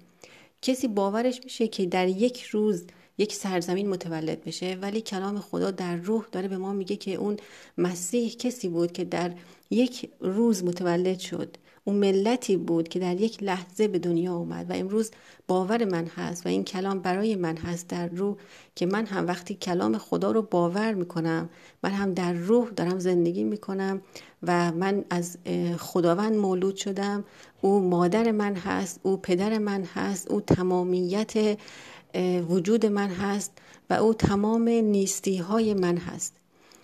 کسی 0.62 0.88
باورش 0.88 1.40
میشه 1.44 1.68
که 1.68 1.86
در 1.86 2.08
یک 2.08 2.42
روز 2.42 2.84
یک 3.18 3.34
سرزمین 3.34 3.88
متولد 3.88 4.44
بشه 4.44 4.78
ولی 4.80 5.00
کلام 5.00 5.40
خدا 5.40 5.70
در 5.70 5.96
روح 5.96 6.26
داره 6.32 6.48
به 6.48 6.56
ما 6.56 6.72
میگه 6.72 6.96
که 6.96 7.14
اون 7.14 7.36
مسیح 7.78 8.36
کسی 8.36 8.68
بود 8.68 8.92
که 8.92 9.04
در 9.04 9.32
یک 9.70 10.10
روز 10.20 10.64
متولد 10.64 11.18
شد. 11.18 11.56
اون 11.88 11.96
ملتی 11.96 12.56
بود 12.56 12.88
که 12.88 12.98
در 12.98 13.20
یک 13.20 13.42
لحظه 13.42 13.88
به 13.88 13.98
دنیا 13.98 14.34
اومد 14.34 14.70
و 14.70 14.72
امروز 14.72 15.10
باور 15.48 15.84
من 15.84 16.06
هست 16.06 16.46
و 16.46 16.48
این 16.48 16.64
کلام 16.64 16.98
برای 16.98 17.36
من 17.36 17.56
هست 17.56 17.88
در 17.88 18.08
روح 18.08 18.36
که 18.74 18.86
من 18.86 19.06
هم 19.06 19.26
وقتی 19.26 19.54
کلام 19.54 19.98
خدا 19.98 20.30
رو 20.30 20.42
باور 20.42 20.94
می‌کنم 20.94 21.48
من 21.82 21.90
هم 21.90 22.14
در 22.14 22.32
روح 22.32 22.70
دارم 22.70 22.98
زندگی 22.98 23.44
می‌کنم 23.44 24.00
و 24.42 24.72
من 24.72 25.04
از 25.10 25.38
خداوند 25.78 26.36
مولود 26.36 26.76
شدم. 26.76 27.24
او 27.60 27.80
مادر 27.80 28.30
من 28.30 28.54
هست 28.56 29.00
او 29.02 29.16
پدر 29.16 29.58
من 29.58 29.84
هست 29.84 30.30
او 30.30 30.40
تمامیت 30.40 31.58
وجود 32.48 32.86
من 32.86 33.08
هست 33.08 33.52
و 33.90 33.94
او 33.94 34.14
تمام 34.14 34.68
نیستی 34.68 35.36
های 35.36 35.74
من 35.74 35.96
هست. 35.96 36.34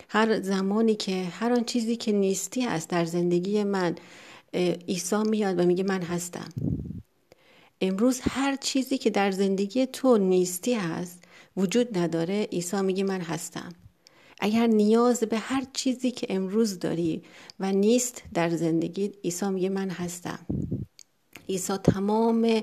هر 0.09 0.41
زمانی 0.41 0.95
که 0.95 1.23
هر 1.23 1.53
آن 1.53 1.63
چیزی 1.63 1.95
که 1.95 2.11
نیستی 2.11 2.61
هست 2.61 2.89
در 2.89 3.05
زندگی 3.05 3.63
من 3.63 3.95
عیسی 4.87 5.23
میاد 5.23 5.59
و 5.59 5.63
میگه 5.65 5.83
من 5.83 6.01
هستم. 6.01 6.49
امروز 7.81 8.19
هر 8.21 8.55
چیزی 8.55 8.97
که 8.97 9.09
در 9.09 9.31
زندگی 9.31 9.85
تو 9.85 10.17
نیستی 10.17 10.73
هست 10.73 11.23
وجود 11.57 11.97
نداره 11.97 12.43
عیسی 12.51 12.81
میگه 12.81 13.03
من 13.03 13.21
هستم. 13.21 13.73
اگر 14.39 14.67
نیاز 14.67 15.19
به 15.19 15.37
هر 15.37 15.63
چیزی 15.73 16.11
که 16.11 16.27
امروز 16.29 16.79
داری 16.79 17.23
و 17.59 17.71
نیست 17.71 18.23
در 18.33 18.49
زندگی 18.49 19.11
عیسی 19.23 19.49
میگه 19.49 19.69
من 19.69 19.89
هستم. 19.89 20.39
عیسی 21.49 21.77
تمام 21.77 22.61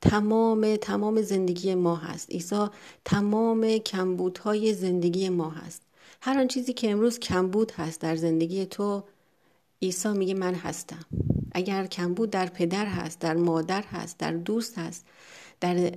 تمام 0.00 0.76
تمام 0.76 1.22
زندگی 1.22 1.74
ما 1.74 1.96
هست. 1.96 2.30
عیسی 2.30 2.66
تمام 3.04 3.78
کمبودهای 3.78 4.74
زندگی 4.74 5.28
ما 5.28 5.50
هست. 5.50 5.82
هر 6.20 6.38
آن 6.38 6.48
چیزی 6.48 6.72
که 6.72 6.90
امروز 6.90 7.18
کمبود 7.18 7.72
هست 7.72 8.00
در 8.00 8.16
زندگی 8.16 8.66
تو 8.66 9.04
عیسی 9.82 10.08
میگه 10.08 10.34
من 10.34 10.54
هستم. 10.54 11.04
اگر 11.52 11.86
کمبود 11.86 12.30
در 12.30 12.46
پدر 12.46 12.86
هست 12.86 13.18
در 13.18 13.34
مادر 13.34 13.82
هست 13.82 14.18
در 14.18 14.32
دوست 14.32 14.78
هست 14.78 15.06
در 15.60 15.92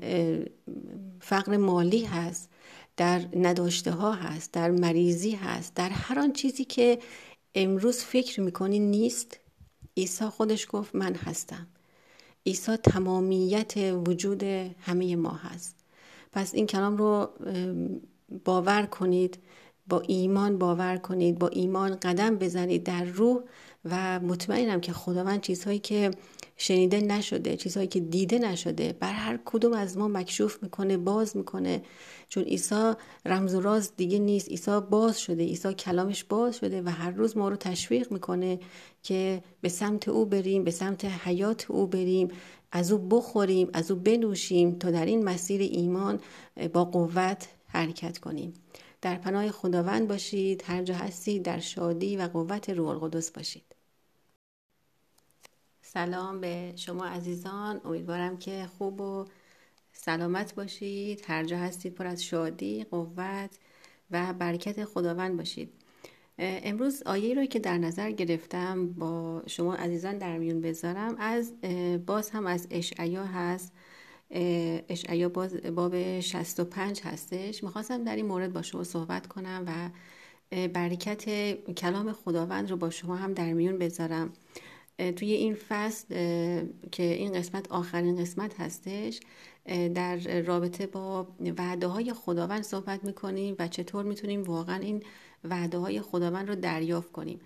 فقر 1.20 1.58
مالی 1.58 2.06
هست 2.06 2.50
در 2.98 3.22
نداشته 3.36 3.92
ها 3.92 4.12
هست 4.12 4.52
در 4.52 4.72
مریضی 4.72 5.32
هست 5.32 5.76
در 5.76 5.90
هر 5.90 6.20
آن 6.20 6.34
چیزی 6.34 6.66
که 6.66 7.00
امروز 7.56 7.98
فکر 7.98 8.42
می‌کنی 8.42 8.80
نیست 8.80 9.40
عیسی 9.98 10.26
خودش 10.26 10.68
گفت 10.70 10.96
من 10.96 11.16
هستم. 11.16 11.68
عیسی 12.46 12.78
تمامیت 12.78 13.74
وجود 13.78 14.44
همه 14.80 15.16
ما 15.16 15.32
هست. 15.32 15.76
پس 16.32 16.54
این 16.54 16.68
کلام 16.68 16.98
رو 16.98 17.30
باور 18.46 18.86
کنید 18.86 19.40
با 19.88 20.00
ایمان 20.02 20.58
باور 20.58 20.98
کنید 20.98 21.40
با 21.40 21.48
ایمان 21.48 21.96
قدم 21.96 22.36
بزنید 22.36 22.84
در 22.84 23.04
روح 23.04 23.44
و 23.86 24.20
مطمئنم 24.20 24.82
که 24.82 24.94
خداوند 24.94 25.42
چیزهایی 25.42 25.80
که 25.80 26.12
شنیده 26.58 27.02
نشده 27.02 27.58
چیزهایی 27.58 27.88
که 27.88 28.00
دیده 28.00 28.40
نشده 28.40 28.94
بر 29.00 29.12
هر 29.12 29.40
کدوم 29.46 29.74
از 29.74 29.98
ما 29.98 30.08
مکشوف 30.08 30.64
می‌کنه 30.64 30.98
باز 30.98 31.38
می‌کنه. 31.38 31.82
چون 32.30 32.44
عیسی 32.44 32.94
رمز 33.26 33.56
و 33.56 33.62
راز 33.62 33.96
دیگه 33.98 34.20
نیست. 34.20 34.50
عیسی 34.50 34.80
باز 34.90 35.20
شده. 35.20 35.44
عیسی 35.44 35.74
کلامش 35.74 36.24
باز 36.24 36.58
شده 36.58 36.82
و 36.82 36.90
هر 36.90 37.12
روز 37.12 37.38
ما 37.38 37.50
رو 37.50 37.56
تشویق 37.56 38.12
می‌کنه 38.12 38.60
که 39.04 39.44
به 39.62 39.70
سمت 39.70 40.08
او 40.08 40.26
بریم 40.26 40.64
به 40.64 40.72
سمت 40.72 41.06
حیات 41.06 41.72
او 41.72 41.88
بریم 41.88 42.28
از 42.72 42.92
او 42.92 42.98
بخوریم 42.98 43.70
از 43.74 43.92
او 43.92 44.00
بنوشیم 44.00 44.72
تا 44.72 44.92
در 44.92 45.06
این 45.06 45.24
مسیر 45.24 45.62
ایمان 45.62 46.20
با 46.74 46.86
قوت 46.86 47.48
حرکت 47.68 48.18
کنیم. 48.18 48.54
در 49.02 49.16
پناه 49.16 49.52
خداوند 49.52 50.08
باشید. 50.08 50.64
هر 50.66 50.84
جا 50.84 50.96
هستید 50.96 51.44
در 51.44 51.60
شادی 51.60 52.18
و 52.18 52.28
قوت 52.28 52.70
روح 52.70 52.90
القدس 52.90 53.32
باشید. 53.32 53.73
سلام 55.94 56.42
به 56.42 56.74
شما 56.76 57.06
عزیزان. 57.06 57.82
امیدوارم 57.86 58.38
که 58.38 58.68
خوب 58.78 59.02
و 59.02 59.26
سلامت 59.92 60.56
باشید. 60.56 61.24
هر 61.28 61.44
جا 61.44 61.58
هستید 61.58 61.96
پر 61.96 62.08
از 62.08 62.24
شادی 62.24 62.84
قوت 62.84 63.50
و 64.12 64.34
برکت 64.34 64.86
خداوند 64.86 65.38
باشید. 65.38 65.74
امروز 66.38 67.04
آیه 67.06 67.34
رو 67.34 67.46
که 67.46 67.60
در 67.60 67.78
نظر 67.78 68.12
گرفتم 68.12 68.88
با 68.88 69.44
شما 69.48 69.76
عزیزان 69.76 70.18
در 70.18 70.38
میون 70.38 70.62
بذارم. 70.62 71.16
از 71.20 71.54
باز 72.06 72.30
هم 72.30 72.48
از 72.48 72.68
اشعیا 72.72 73.26
هست. 73.26 73.74
اشعیا 74.90 75.30
باز 75.30 75.56
باب 75.56 76.20
65 76.20 77.02
هستش. 77.02 77.64
می‌خواستم 77.64 78.04
در 78.04 78.16
این 78.16 78.26
مورد 78.26 78.54
با 78.54 78.62
شما 78.62 78.84
صحبت 78.84 79.28
کنم 79.28 79.64
و 79.68 79.90
برکت 80.68 81.54
کلام 81.74 82.12
خداوند 82.12 82.70
رو 82.70 82.78
با 82.78 82.90
شما 82.90 83.16
هم 83.16 83.34
در 83.34 83.54
میون 83.54 83.78
بذارم. 83.78 84.34
توی 84.98 85.32
این 85.32 85.56
فصل 85.70 86.08
که 86.92 87.04
این 87.04 87.34
قسمت 87.34 87.72
آخرین 87.72 88.22
قسمت 88.22 88.60
هستش 88.60 89.20
در 89.66 90.42
رابطه 90.42 90.88
با 90.88 91.28
وعده 91.58 91.88
های 91.88 92.14
خداوند 92.14 92.64
صحبت 92.64 93.04
می‌کنیم 93.04 93.56
و 93.60 93.68
چطور 93.68 94.06
می‌تونیم 94.06 94.44
واقعا 94.44 94.76
این 94.76 95.04
وعده 95.44 95.78
های 95.78 96.02
خداوند 96.02 96.50
رو 96.50 96.56
دریافت 96.56 97.12
کنیم. 97.12 97.40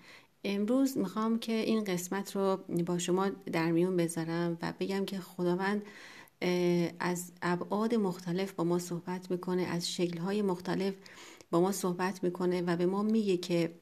امروز 0.44 0.98
می‌خوام 0.98 1.40
که 1.40 1.54
این 1.54 1.84
قسمت 1.84 2.36
رو 2.36 2.58
با 2.86 2.98
شما 2.98 3.30
در 3.30 3.72
میون 3.72 3.98
بذارم 3.98 4.58
و 4.62 4.74
بگم 4.80 5.06
که 5.06 5.20
خداوند 5.20 5.82
از 7.00 7.32
ابعاد 7.42 7.96
مختلف 7.96 8.54
با 8.54 8.64
ما 8.64 8.80
صحبت 8.80 9.32
می‌کنه 9.32 9.62
از 9.62 9.92
شکلهای 9.92 10.42
مختلف 10.42 10.94
با 11.52 11.62
ما 11.62 11.72
صحبت 11.72 12.24
می‌کنه 12.24 12.62
و 12.62 12.76
به 12.76 12.86
ما 12.86 13.04
میگه 13.04 13.38
که 13.38 13.74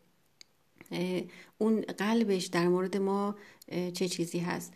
اون 1.57 1.81
قلبش 1.81 2.45
در 2.45 2.67
مورد 2.67 2.98
ما 2.98 3.36
چه 3.93 4.07
چیزی 4.07 4.39
هست. 4.39 4.74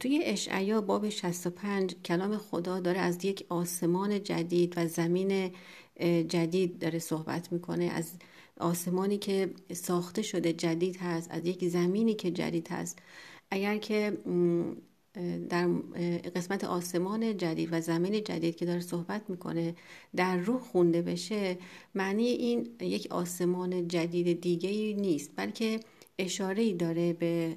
توی 0.00 0.20
اشعیا 0.24 0.80
باب 0.80 1.08
65 1.08 1.94
کلام 2.04 2.36
خدا 2.36 2.80
داره 2.80 2.98
از 2.98 3.24
یک 3.24 3.46
آسمان 3.48 4.22
جدید 4.22 4.74
و 4.76 4.86
زمین 4.86 5.50
جدید 6.28 6.78
داره 6.78 6.98
صحبت 6.98 7.52
می‌کنه. 7.52 7.84
از 7.84 8.10
آسمانی 8.60 9.18
که 9.18 9.50
ساخته 9.72 10.22
شده 10.22 10.52
جدید 10.52 10.96
هست 10.96 11.30
از 11.30 11.46
یک 11.46 11.68
زمینی 11.68 12.14
که 12.14 12.30
جدید 12.30 12.68
هست. 12.68 12.98
اگر 13.50 13.76
که 13.76 14.18
در 15.48 15.68
قسمت 16.34 16.64
آسمان 16.64 17.36
جدید 17.36 17.68
و 17.72 17.80
زمین 17.80 18.24
جدید 18.24 18.56
که 18.56 18.66
داره 18.66 18.80
صحبت 18.80 19.30
می‌کنه 19.30 19.74
در 20.16 20.36
روح 20.36 20.60
خونده 20.60 21.02
بشه 21.02 21.58
معنی 21.94 22.26
این 22.26 22.68
یک 22.80 23.06
آسمان 23.10 23.88
جدید 23.88 24.40
دیگه 24.40 24.70
نیست 25.00 25.30
بلکه 25.36 25.80
اشاره 26.18 26.62
ای 26.62 26.74
داره 26.74 27.12
به 27.12 27.56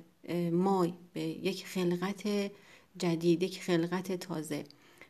ما 0.52 0.88
به 1.14 1.22
یک 1.22 1.66
خلقت 1.66 2.52
جدید 2.98 3.44
یک 3.44 3.62
خلقت 3.62 4.12
تازه. 4.12 4.64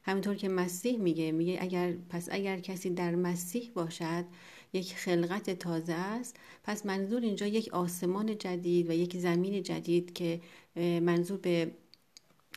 همینطور 0.04 0.36
که 0.36 0.50
مسیح 0.50 0.98
میگه 0.98 1.32
میگه 1.32 1.58
اگر 1.62 1.94
پس 2.10 2.28
اگر 2.32 2.60
کسی 2.60 2.90
در 2.90 3.16
مسیح 3.16 3.72
باشد 3.74 4.26
یک 4.74 4.96
خلقت 4.96 5.50
تازه 5.50 5.94
است 5.94 6.36
پس 6.64 6.86
منظور 6.86 7.22
اینجا 7.22 7.48
یک 7.48 7.74
آسمان 7.74 8.38
جدید 8.38 8.90
و 8.90 8.94
یک 8.94 9.18
زمین 9.18 9.64
جدید 9.64 10.14
که 10.14 10.42
منظور 10.76 11.38
به 11.38 11.72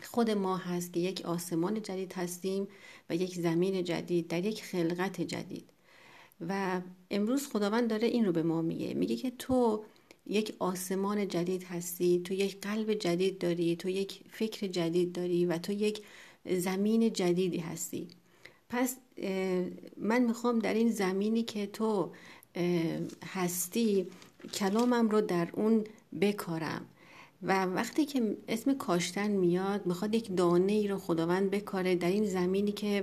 خود 0.02 0.30
ما 0.30 0.56
هست 0.56 0.92
که 0.92 1.00
یک 1.00 1.23
آسمان 1.25 1.82
جدید 1.82 2.12
هستیم 2.12 2.68
و 3.11 3.16
یک 3.16 3.35
زمین 3.35 3.85
جدید 3.85 4.28
در 4.28 4.44
یک 4.44 4.64
خلقت 4.64 5.21
جدید. 5.21 5.73
و 6.49 6.80
امروز 7.11 7.49
خداوند 7.49 7.90
داره 7.90 8.09
این 8.09 8.25
رو 8.25 8.32
به 8.32 8.42
ما 8.42 8.62
میگه. 8.62 8.94
میگه 8.94 9.16
که 9.16 9.30
تو 9.30 9.85
یک 10.26 10.55
آسمان 10.59 11.29
جدید 11.29 11.64
هستی 11.64 12.21
تو 12.25 12.35
یک 12.35 12.61
قلب 12.61 12.95
جدید 12.95 13.38
داری 13.38 13.76
تو 13.76 13.88
یک 13.88 14.21
فکر 14.31 14.67
جدید 14.67 15.12
داری 15.12 15.47
و 15.47 15.59
تو 15.59 15.73
یک 15.73 16.02
زمین 16.50 17.12
جدیدی 17.12 17.59
هستی. 17.59 18.09
پس 18.69 18.97
من 19.97 20.23
می‌خوام 20.23 20.59
در 20.59 20.75
این 20.75 20.91
زمینی 20.91 21.43
که 21.43 21.67
تو 21.67 22.11
هستی 23.25 24.07
کلامم 24.55 25.09
رو 25.09 25.21
در 25.21 25.49
اون 25.52 25.85
بکارم. 26.21 26.87
و 27.43 27.64
وقتی 27.64 28.05
که 28.05 28.37
اسم 28.49 28.75
کاشتن 28.75 29.31
میاد 29.31 29.87
می‌خواد 29.87 30.14
یک 30.14 30.37
دانه 30.37 30.73
ای 30.73 30.88
رو 30.88 30.99
خداوند 30.99 31.50
بکاره 31.50 31.95
در 31.95 32.11
این 32.11 32.26
زمینی 32.26 32.73
که 32.73 33.02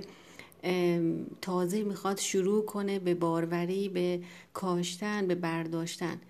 تازه 1.40 1.82
می‌خواد 1.82 2.18
شروع 2.18 2.64
کنه 2.64 2.98
به 2.98 3.14
باروری 3.14 3.88
به 3.88 4.20
کاشتن 4.52 5.26
به 5.26 5.34
برداشتن. 5.34 6.20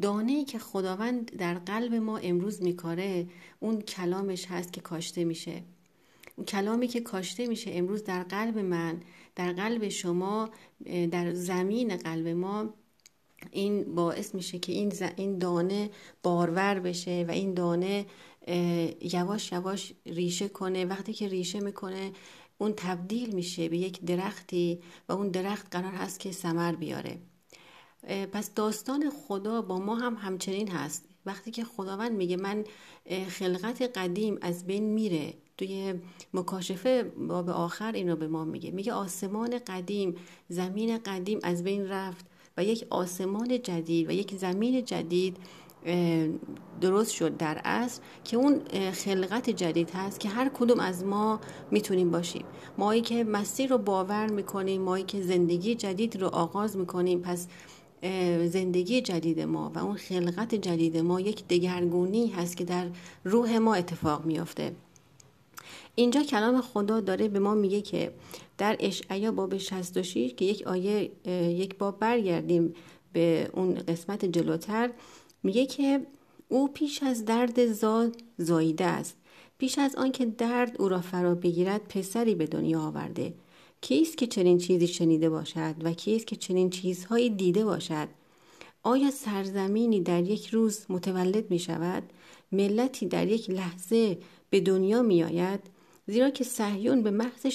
دانه 0.00 0.32
ای 0.32 0.44
که 0.44 0.58
خداوند 0.58 1.36
در 1.36 1.54
قلب 1.54 1.94
ما 1.94 2.18
امروز 2.18 2.62
میکاره 2.62 3.26
اون 3.60 3.80
کلامش 3.80 4.46
هست 4.46 4.72
که 4.72 4.80
کاشته 4.80 5.24
میشه. 5.24 5.62
اون 6.36 6.46
کلامی 6.46 6.88
که 6.88 7.00
کاشته 7.00 7.46
میشه 7.46 7.70
امروز 7.74 8.04
در 8.04 8.22
قلب 8.22 8.58
من 8.58 9.00
در 9.36 9.52
قلب 9.52 9.88
شما 9.88 10.50
در 11.10 11.34
زمین 11.34 11.96
قلب 11.96 12.28
ما 12.28 12.74
این 13.50 13.94
باعث 13.94 14.34
میشه 14.34 14.58
که 14.58 14.72
این, 14.72 14.92
این 15.16 15.38
دانه 15.38 15.90
بارور 16.22 16.80
بشه 16.80 17.24
و 17.28 17.30
این 17.30 17.54
دانه 17.54 18.06
یواش 19.00 19.52
یواش 19.52 19.92
ریشه 20.06 20.48
کنه. 20.48 20.84
وقتی 20.84 21.12
که 21.12 21.28
ریشه 21.28 21.60
می‌کنه 21.60 22.12
اون 22.58 22.72
تبدیل 22.76 23.34
میشه 23.34 23.68
به 23.68 23.78
یک 23.78 24.00
درختی 24.04 24.80
و 25.08 25.12
اون 25.12 25.28
درخت 25.28 25.76
قرار 25.76 25.92
هست 25.92 26.20
که 26.20 26.32
سمر 26.32 26.74
بیاره. 26.74 27.18
پس 28.32 28.54
داستان 28.54 29.10
خدا 29.10 29.62
با 29.62 29.78
ما 29.78 29.96
هم 29.96 30.14
همچنین 30.14 30.68
هست. 30.68 31.04
وقتی 31.26 31.50
که 31.50 31.64
خداوند 31.64 32.12
میگه 32.12 32.36
من 32.36 32.64
خلقت 33.28 33.98
قدیم 33.98 34.38
از 34.40 34.66
بین 34.66 34.84
میره 34.84 35.34
توی 35.58 35.94
مکاشفه 36.34 37.02
باب 37.02 37.50
آخر 37.50 37.92
اینو 37.92 38.16
به 38.16 38.28
ما 38.28 38.44
میگه. 38.44 38.70
میگه 38.70 38.92
آسمان 38.92 39.58
قدیم 39.66 40.14
زمین 40.48 40.98
قدیم 40.98 41.38
از 41.42 41.64
بین 41.64 41.88
رفت 41.88 42.26
و 42.56 42.64
یک 42.64 42.86
آسمان 42.90 43.62
جدید 43.62 44.08
و 44.08 44.12
یک 44.12 44.36
زمین 44.36 44.84
جدید 44.84 45.36
درست 46.80 47.10
شد 47.10 47.36
در 47.36 47.60
اصل 47.64 48.02
که 48.24 48.36
اون 48.36 48.60
خلقت 48.90 49.50
جدید 49.50 49.90
هست 49.90 50.20
که 50.20 50.28
هر 50.28 50.48
کدوم 50.48 50.80
از 50.80 51.04
ما 51.04 51.40
می‌تونیم 51.70 52.10
باشیم. 52.10 52.44
مایی 52.78 53.02
که 53.02 53.24
مسیر 53.24 53.70
رو 53.70 53.78
باور 53.78 54.30
می‌کنیم 54.30 54.82
مایی 54.82 55.04
که 55.04 55.22
زندگی 55.22 55.74
جدید 55.74 56.16
رو 56.16 56.28
آغاز 56.28 56.76
می‌کنیم. 56.76 57.20
پس 57.20 57.46
زندگی 58.46 59.00
جدید 59.00 59.40
ما 59.40 59.72
و 59.74 59.78
اون 59.78 59.94
خلقت 59.94 60.54
جدید 60.54 60.96
ما 60.96 61.20
یک 61.20 61.48
دگرگونی 61.48 62.26
هست 62.26 62.56
که 62.56 62.64
در 62.64 62.86
روح 63.24 63.58
ما 63.58 63.74
اتفاق 63.74 64.24
میافته. 64.24 64.72
اینجا 65.94 66.22
کلام 66.22 66.60
خدا 66.60 67.00
داره 67.00 67.28
به 67.28 67.38
ما 67.38 67.54
میگه 67.54 67.80
که 67.80 68.12
در 68.58 68.76
اشعیا 68.80 69.32
باب 69.32 69.56
66 69.56 70.34
که 70.34 70.44
یک 70.44 70.66
آیه 70.66 71.10
یک 71.58 71.78
باب 71.78 71.98
برگردیم 71.98 72.74
به 73.12 73.50
اون 73.52 73.74
قسمت 73.74 74.24
جلوتر 74.24 74.90
میگه 75.42 75.66
که 75.66 76.06
او 76.48 76.68
پیش 76.68 77.02
از 77.02 77.24
درد 77.24 77.72
زاد 77.72 78.16
زاییده 78.38 78.84
است. 78.84 79.16
پیش 79.58 79.78
از 79.78 79.96
آنکه 79.96 80.26
درد 80.26 80.82
او 80.82 80.88
را 80.88 81.00
فرا 81.00 81.34
بگیرد 81.34 81.88
پسری 81.88 82.34
به 82.34 82.46
دنیا 82.46 82.80
آورده. 82.80 83.34
کیست 83.80 84.18
که 84.18 84.26
چنین 84.26 84.58
چیزی 84.58 84.86
شنیده 84.86 85.30
باشد 85.30 85.74
و 85.84 85.92
کیست 85.92 86.26
که 86.26 86.36
چنین 86.36 86.70
چیزهایی 86.70 87.30
دیده 87.30 87.64
باشد؟ 87.64 88.08
آیا 88.82 89.10
سرزمینی 89.10 90.00
در 90.00 90.22
یک 90.22 90.48
روز 90.48 90.86
متولد 90.88 91.50
می 91.50 91.58
شود؟ 91.58 92.02
ملتی 92.52 93.06
در 93.06 93.26
یک 93.26 93.50
لحظه 93.50 94.18
به 94.50 94.60
دنیا 94.60 95.02
می 95.02 95.24
آید؟ 95.24 95.60
زیرا 96.06 96.30
که 96.30 96.44
صهیون 96.44 97.02
به 97.02 97.10
محض 97.10 97.46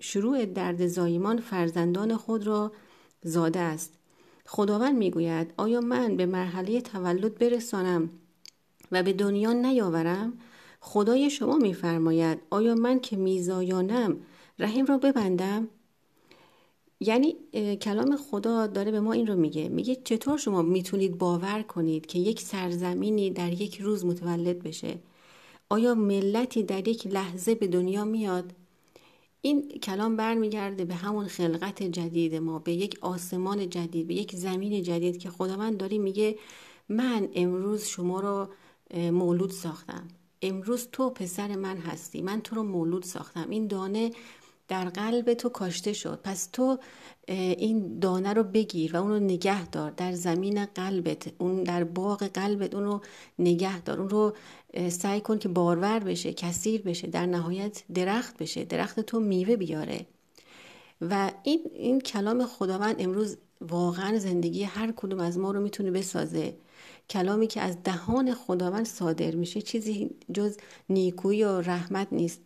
شروع 0.00 0.46
درد 0.46 0.86
زایمان 0.86 1.40
فرزندان 1.40 2.16
خود 2.16 2.46
را 2.46 2.72
زاده 3.22 3.60
است. 3.60 3.92
خداوند 4.46 4.96
می‌گوید 4.96 5.54
آیا 5.56 5.80
من 5.80 6.16
به 6.16 6.26
مرحله 6.26 6.80
تولد 6.80 7.38
برسانم 7.38 8.10
و 8.92 9.02
به 9.02 9.12
دنیا 9.12 9.52
نیاورم؟ 9.52 10.32
خدای 10.80 11.30
شما 11.30 11.56
میفرماید 11.56 12.38
آیا 12.50 12.74
من 12.74 13.00
که 13.00 13.16
میزایانم 13.16 14.16
رحم 14.58 14.86
را 14.86 14.98
ببندم. 14.98 15.68
یعنی 17.00 17.36
کلام 17.80 18.16
خدا 18.16 18.66
داره 18.66 18.90
به 18.90 19.00
ما 19.00 19.12
این 19.12 19.26
رو 19.26 19.36
میگه. 19.36 19.68
میگه 19.68 19.96
چطور 20.04 20.38
شما 20.38 20.62
می‌تونید 20.62 21.18
باور 21.18 21.62
کنید 21.62 22.06
که 22.06 22.18
یک 22.18 22.40
سرزمینی 22.40 23.30
در 23.30 23.62
یک 23.62 23.80
روز 23.80 24.04
متولد 24.04 24.62
بشه؟ 24.62 24.98
آیا 25.68 25.94
ملتی 25.94 26.62
در 26.62 26.88
یک 26.88 27.06
لحظه 27.06 27.54
به 27.54 27.66
دنیا 27.66 28.04
میاد؟ 28.04 28.52
این 29.40 29.68
کلام 29.68 30.16
برمیگرده 30.16 30.84
به 30.84 30.94
همون 30.94 31.26
خلقت 31.26 31.82
جدید 31.82 32.34
ما 32.34 32.58
به 32.58 32.72
یک 32.72 32.98
آسمان 33.00 33.70
جدید 33.70 34.06
به 34.06 34.14
یک 34.14 34.36
زمین 34.36 34.82
جدید 34.82 35.18
که 35.18 35.30
خداوند 35.30 35.76
داری 35.76 35.98
میگه 35.98 36.38
من 36.88 37.28
امروز 37.34 37.84
شما 37.84 38.20
رو 38.20 38.48
مولود 39.10 39.50
ساختم. 39.50 40.08
امروز 40.42 40.88
تو 40.92 41.10
پسر 41.10 41.56
من 41.56 41.76
هستی 41.76 42.22
من 42.22 42.40
تو 42.40 42.56
رو 42.56 42.62
مولود 42.62 43.02
ساختم. 43.02 43.50
این 43.50 43.66
دانه 43.66 44.10
در 44.72 44.84
قلب 44.84 45.34
تو 45.34 45.48
کاشته 45.48 45.92
شد. 45.92 46.20
پس 46.24 46.48
تو 46.52 46.78
این 47.28 47.98
دانه 47.98 48.32
رو 48.32 48.42
بگیر 48.42 48.96
و 48.96 49.00
اون 49.00 49.10
رو 49.10 49.20
نگه 49.20 49.66
دار. 49.66 49.90
در 49.90 50.12
زمین 50.12 50.64
قلبت 50.64 51.32
اون 51.38 51.62
در 51.62 51.84
باغ 51.84 52.24
قلبت 52.24 52.74
اون 52.74 52.84
رو 52.84 53.00
نگه 53.38 53.80
دار. 53.80 54.00
اون 54.00 54.08
رو 54.08 54.36
سعی 54.88 55.20
کن 55.20 55.38
که 55.38 55.48
بارور 55.48 55.98
بشه 55.98 56.32
کثیر 56.32 56.82
بشه 56.82 57.06
در 57.06 57.26
نهایت 57.26 57.82
درخت 57.94 58.36
بشه. 58.38 58.64
درخت 58.64 59.00
تو 59.00 59.20
میوه 59.20 59.56
بیاره. 59.56 60.06
و 61.00 61.32
این, 61.42 61.60
این 61.74 62.00
کلام 62.00 62.46
خداوند 62.46 62.96
امروز 62.98 63.36
واقعا 63.60 64.18
زندگی 64.18 64.62
هر 64.62 64.92
کدوم 64.96 65.20
از 65.20 65.38
ما 65.38 65.50
رو 65.50 65.60
می‌تونه 65.60 65.90
بسازه. 65.90 66.56
کلامی 67.10 67.46
که 67.46 67.60
از 67.60 67.82
دهان 67.82 68.34
خداوند 68.34 68.86
صادر 68.86 69.34
میشه 69.34 69.62
چیزی 69.62 70.10
جز 70.34 70.56
نیکویی 70.88 71.44
و 71.44 71.60
رحمت 71.60 72.08
نیست. 72.12 72.40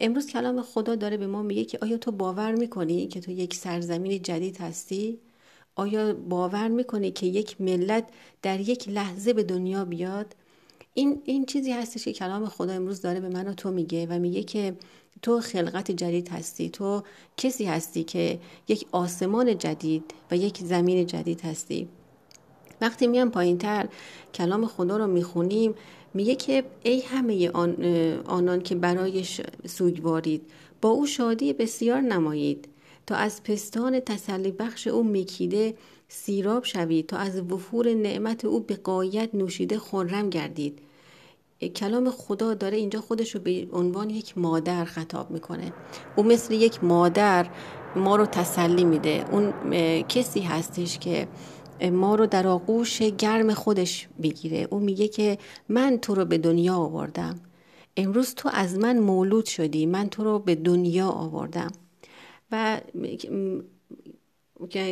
امروز 0.00 0.26
کلام 0.26 0.62
خدا 0.62 0.94
داره 0.94 1.16
به 1.16 1.26
ما 1.26 1.42
میگه 1.42 1.64
که 1.64 1.78
آیا 1.82 1.96
تو 1.96 2.12
باور 2.12 2.54
می‌کنی 2.54 3.06
که 3.06 3.20
تو 3.20 3.30
یک 3.30 3.54
سرزمین 3.54 4.22
جدید 4.22 4.60
هستی؟ 4.60 5.18
آیا 5.74 6.14
باور 6.14 6.68
می‌کنی 6.68 7.10
که 7.10 7.26
یک 7.26 7.60
ملت 7.60 8.04
در 8.42 8.60
یک 8.60 8.88
لحظه 8.88 9.32
به 9.32 9.42
دنیا 9.42 9.84
بیاد؟ 9.84 10.34
این, 10.94 11.22
این 11.24 11.46
چیزی 11.46 11.72
هستش 11.72 12.04
که 12.04 12.12
کلام 12.12 12.46
خدا 12.46 12.72
امروز 12.72 13.00
داره 13.00 13.20
به 13.20 13.28
من 13.28 13.48
و 13.48 13.54
تو 13.54 13.70
میگه 13.70 14.06
و 14.06 14.18
میگه 14.18 14.42
که 14.42 14.76
تو 15.22 15.40
خلقت 15.40 15.90
جدید 15.90 16.28
هستی 16.28 16.70
تو 16.70 17.02
کسی 17.36 17.64
هستی 17.64 18.04
که 18.04 18.40
یک 18.68 18.86
آسمان 18.92 19.58
جدید 19.58 20.04
و 20.30 20.36
یک 20.36 20.58
زمین 20.58 21.06
جدید 21.06 21.40
هستی 21.40 21.88
وقتی 22.80 23.06
میام 23.06 23.30
پایین 23.30 23.58
تر 23.58 23.88
کلام 24.34 24.66
خدا 24.66 24.96
رو 24.96 25.06
می‌خونیم 25.06 25.74
میگه 26.14 26.34
که 26.34 26.64
ای 26.82 27.00
همه 27.00 27.50
آن 27.50 27.76
آنان 28.26 28.60
که 28.60 28.74
برایش 28.74 29.40
سوگوارید 29.66 30.42
با 30.82 30.88
او 30.88 31.06
شادی 31.06 31.52
بسیار 31.52 32.00
نمایید. 32.00 32.68
تا 33.06 33.14
از 33.16 33.42
پستان 33.42 34.00
تسلی 34.00 34.52
بخش 34.52 34.86
او 34.86 35.04
میکیده 35.04 35.74
سیراب 36.08 36.64
شوید. 36.64 37.06
تا 37.06 37.16
از 37.16 37.40
وفور 37.40 37.94
نعمت 37.94 38.44
او 38.44 38.60
به 38.60 38.76
قایت 38.76 39.34
نوشیده 39.34 39.78
خرم 39.78 40.30
گردید. 40.30 40.78
کلام 41.76 42.10
خدا 42.10 42.54
داره 42.54 42.76
اینجا 42.76 43.00
خودش 43.00 43.34
رو 43.34 43.40
به 43.40 43.66
عنوان 43.72 44.10
یک 44.10 44.38
مادر 44.38 44.84
خطاب 44.84 45.30
می‌کنه. 45.30 45.72
او 46.16 46.22
مثل 46.22 46.54
یک 46.54 46.84
مادر 46.84 47.50
ما 47.96 48.16
رو 48.16 48.26
تسلی 48.26 48.84
میده. 48.84 49.24
اون 49.32 49.52
کسی 50.02 50.40
هستش 50.40 50.98
که 50.98 51.28
ما 51.82 52.14
رو 52.14 52.26
در 52.26 52.46
آغوش 52.46 53.02
گرم 53.02 53.54
خودش 53.54 54.08
بگیره. 54.22 54.68
او 54.70 54.78
میگه 54.78 55.08
که 55.08 55.38
من 55.68 55.98
تو 55.98 56.14
رو 56.14 56.24
به 56.24 56.38
دنیا 56.38 56.74
آوردم. 56.74 57.40
امروز 57.96 58.34
تو 58.34 58.50
از 58.52 58.78
من 58.78 58.98
مولود 58.98 59.44
شدی. 59.44 59.86
من 59.86 60.08
تو 60.08 60.24
رو 60.24 60.38
به 60.38 60.54
دنیا 60.54 61.08
آوردم. 61.08 61.70
و 62.52 62.80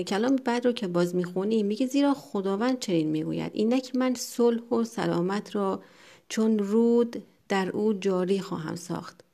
کلام 0.06 0.36
بعد 0.36 0.66
رو 0.66 0.72
که 0.72 0.88
باز 0.88 1.14
می‌خونی 1.14 1.62
میگه 1.62 1.86
زیرا 1.86 2.14
خداوند 2.14 2.78
چنین 2.78 3.08
می‌گوید. 3.08 3.50
اینک 3.54 3.96
من 3.96 4.14
صلح 4.14 4.62
و 4.62 4.84
سلامت 4.84 5.56
را 5.56 5.82
چون 6.28 6.58
رود 6.58 7.22
در 7.48 7.70
او 7.70 7.92
جاری 7.92 8.40
خواهم 8.40 8.76
ساخت. 8.76 9.24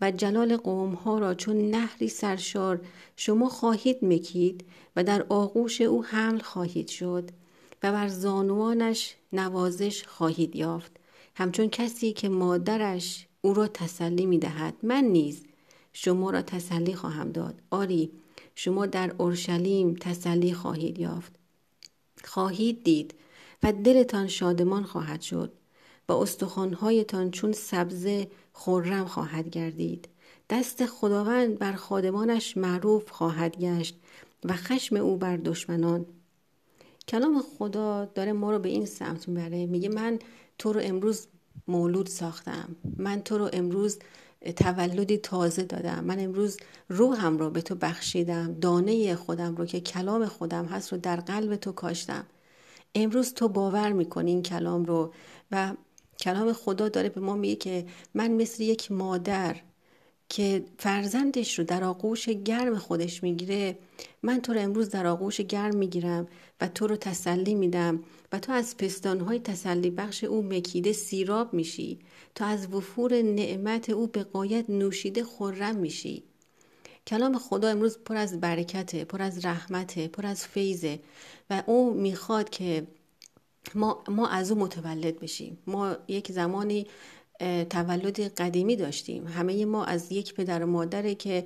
و 0.00 0.10
جلال 0.10 0.56
قوم 0.56 0.94
ها 0.94 1.18
را 1.18 1.34
چون 1.34 1.70
نهری 1.70 2.08
سرشار 2.08 2.80
شما 3.16 3.48
خواهید 3.48 4.04
مکید 4.04 4.64
و 4.96 5.04
در 5.04 5.26
آغوش 5.28 5.80
او 5.80 6.04
حمل 6.04 6.38
خواهید 6.38 6.88
شد 6.88 7.30
و 7.82 7.92
بر 7.92 8.08
زانوانش 8.08 9.14
نوازش 9.32 10.04
خواهید 10.04 10.56
یافت. 10.56 10.92
همچون 11.34 11.68
کسی 11.68 12.12
که 12.12 12.28
مادرش 12.28 13.26
او 13.40 13.54
را 13.54 13.68
تسلی 13.68 14.26
می 14.26 14.38
دهد 14.38 14.74
من 14.82 15.04
نیز 15.04 15.44
شما 15.92 16.30
را 16.30 16.42
تسلی 16.42 16.94
خواهم 16.94 17.32
داد. 17.32 17.62
آری 17.70 18.10
شما 18.54 18.86
در 18.86 19.14
اورشلیم 19.18 19.94
تسلی 19.94 20.52
خواهید 20.54 20.98
یافت. 20.98 21.32
خواهید 22.24 22.84
دید 22.84 23.14
و 23.62 23.72
دلتان 23.72 24.26
شادمان 24.26 24.82
خواهد 24.82 25.20
شد. 25.20 25.52
و 26.08 26.12
استخوانهایتان 26.12 27.30
چون 27.30 27.52
سبزه 27.52 28.28
خرم 28.52 29.04
خواهد 29.04 29.50
گردید. 29.50 30.08
دست 30.50 30.86
خداوند 30.86 31.58
بر 31.58 31.72
خادمانش 31.72 32.56
معروف 32.56 33.10
خواهد 33.10 33.56
گشت 33.58 33.96
و 34.44 34.52
خشم 34.52 34.96
او 34.96 35.16
بر 35.16 35.36
دشمنان. 35.36 36.06
کلام 37.08 37.42
خدا 37.58 38.04
داره 38.04 38.32
ما 38.32 38.50
رو 38.50 38.58
به 38.58 38.68
این 38.68 38.86
سمت 38.86 39.28
می‌بره. 39.28 39.66
میگه 39.66 39.88
من 39.88 40.18
تو 40.58 40.72
رو 40.72 40.80
امروز 40.84 41.26
مولود 41.68 42.06
ساختم. 42.06 42.76
من 42.96 43.20
تو 43.20 43.38
رو 43.38 43.50
امروز 43.52 43.98
تولدی 44.56 45.16
تازه 45.18 45.62
دادم. 45.62 46.04
من 46.04 46.20
امروز 46.20 46.56
روحم 46.88 47.38
رو 47.38 47.50
به 47.50 47.62
تو 47.62 47.74
بخشیدم. 47.74 48.54
دانه 48.60 49.16
خودم 49.16 49.56
رو 49.56 49.66
که 49.66 49.80
کلام 49.80 50.26
خودم 50.26 50.64
هست 50.64 50.92
رو 50.92 50.98
در 50.98 51.16
قلب 51.16 51.56
تو 51.56 51.72
کاشتم. 51.72 52.26
امروز 52.94 53.34
تو 53.34 53.48
باور 53.48 53.92
می‌کنی 53.92 54.30
این 54.30 54.42
کلام 54.42 54.84
رو 54.84 55.12
و 55.50 55.72
کلام 56.20 56.52
خدا 56.52 56.88
داره 56.88 57.08
به 57.08 57.20
ما 57.20 57.36
میگه 57.36 57.56
که 57.56 57.86
من 58.14 58.30
مثل 58.30 58.62
یک 58.62 58.92
مادر 58.92 59.56
که 60.28 60.64
فرزندش 60.78 61.58
رو 61.58 61.64
در 61.64 61.84
آغوش 61.84 62.28
گرم 62.28 62.78
خودش 62.78 63.22
می‌گیره 63.22 63.78
من 64.22 64.40
تو 64.40 64.52
رو 64.52 64.60
امروز 64.60 64.88
در 64.88 65.06
آغوش 65.06 65.40
گرم 65.40 65.76
می‌گیرم 65.76 66.28
و 66.60 66.68
تو 66.68 66.86
رو 66.86 66.96
تسلی 66.96 67.54
میدم 67.54 68.04
و 68.32 68.38
تو 68.38 68.52
از 68.52 68.76
پستانهای 68.76 69.38
تسلی 69.38 69.90
بخش 69.90 70.24
او 70.24 70.42
مکیده 70.42 70.92
سیراب 70.92 71.54
میشی. 71.54 71.98
تو 72.34 72.44
از 72.44 72.74
وفور 72.74 73.22
نعمت 73.22 73.90
او 73.90 74.06
به 74.06 74.22
قایت 74.22 74.70
نوشیده 74.70 75.24
خورم 75.24 75.76
میشی. 75.76 76.22
کلام 77.06 77.38
خدا 77.38 77.68
امروز 77.68 77.98
پر 77.98 78.16
از 78.16 78.40
برکته 78.40 79.04
پر 79.04 79.22
از 79.22 79.44
رحمته 79.44 80.08
پر 80.08 80.26
از 80.26 80.46
فیضه 80.46 81.00
و 81.50 81.62
او 81.66 81.94
می‌خواد 81.94 82.50
که 82.50 82.86
ما, 83.74 84.04
ما 84.08 84.28
از 84.28 84.50
او 84.50 84.58
متولد 84.58 85.20
بشیم 85.20 85.58
ما 85.66 85.96
یک 86.08 86.32
زمانی 86.32 86.86
تولد 87.70 88.20
قدیمی 88.20 88.76
داشتیم. 88.76 89.26
همه 89.26 89.64
ما 89.64 89.84
از 89.84 90.12
یک 90.12 90.34
پدر 90.34 90.62
و 90.62 90.66
مادره 90.66 91.14
که 91.14 91.44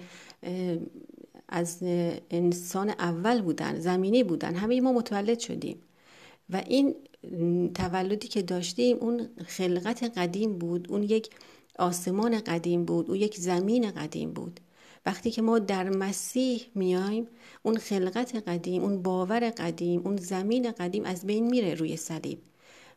از 1.48 1.78
انسان 2.30 2.90
اول 2.90 3.42
بودن 3.42 3.80
زمینی 3.80 4.24
بودن 4.24 4.54
همه 4.54 4.80
ما 4.80 4.92
متولد 4.92 5.38
شدیم. 5.38 5.76
و 6.50 6.62
این 6.66 6.94
تولدی 7.74 8.28
که 8.28 8.42
داشتیم 8.42 8.96
اون 9.00 9.28
خلقت 9.46 10.18
قدیم 10.18 10.58
بود. 10.58 10.90
اون 10.90 11.02
یک 11.02 11.30
آسمان 11.78 12.40
قدیم 12.40 12.84
بود. 12.84 13.10
اون 13.10 13.18
یک 13.18 13.36
زمین 13.36 13.90
قدیم 13.90 14.32
بود. 14.32 14.60
وقتی 15.06 15.30
که 15.30 15.42
ما 15.42 15.58
در 15.58 15.88
مسیح 15.88 16.66
میایم 16.74 17.26
اون 17.62 17.76
خلقت 17.76 18.48
قدیم 18.48 18.82
اون 18.82 19.02
باور 19.02 19.50
قدیم 19.50 20.02
اون 20.04 20.16
زمین 20.16 20.70
قدیم 20.70 21.04
از 21.04 21.26
بین 21.26 21.46
میره 21.46 21.74
روی 21.74 21.96
صلیب. 21.96 22.38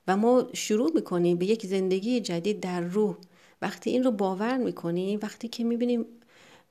و 0.08 0.18
ما 0.18 0.48
شروع 0.54 0.92
می‌کنیم 0.96 1.38
به 1.38 1.46
یک 1.46 1.66
زندگی 1.66 2.20
جدید 2.20 2.60
در 2.60 2.82
روح. 2.82 3.16
وقتی 3.62 3.90
این 3.90 4.04
رو 4.04 4.12
باور 4.12 4.58
می‌کنیم 4.58 5.20
وقتی 5.24 5.48
که 5.48 5.64
می‌بینیم 5.64 6.06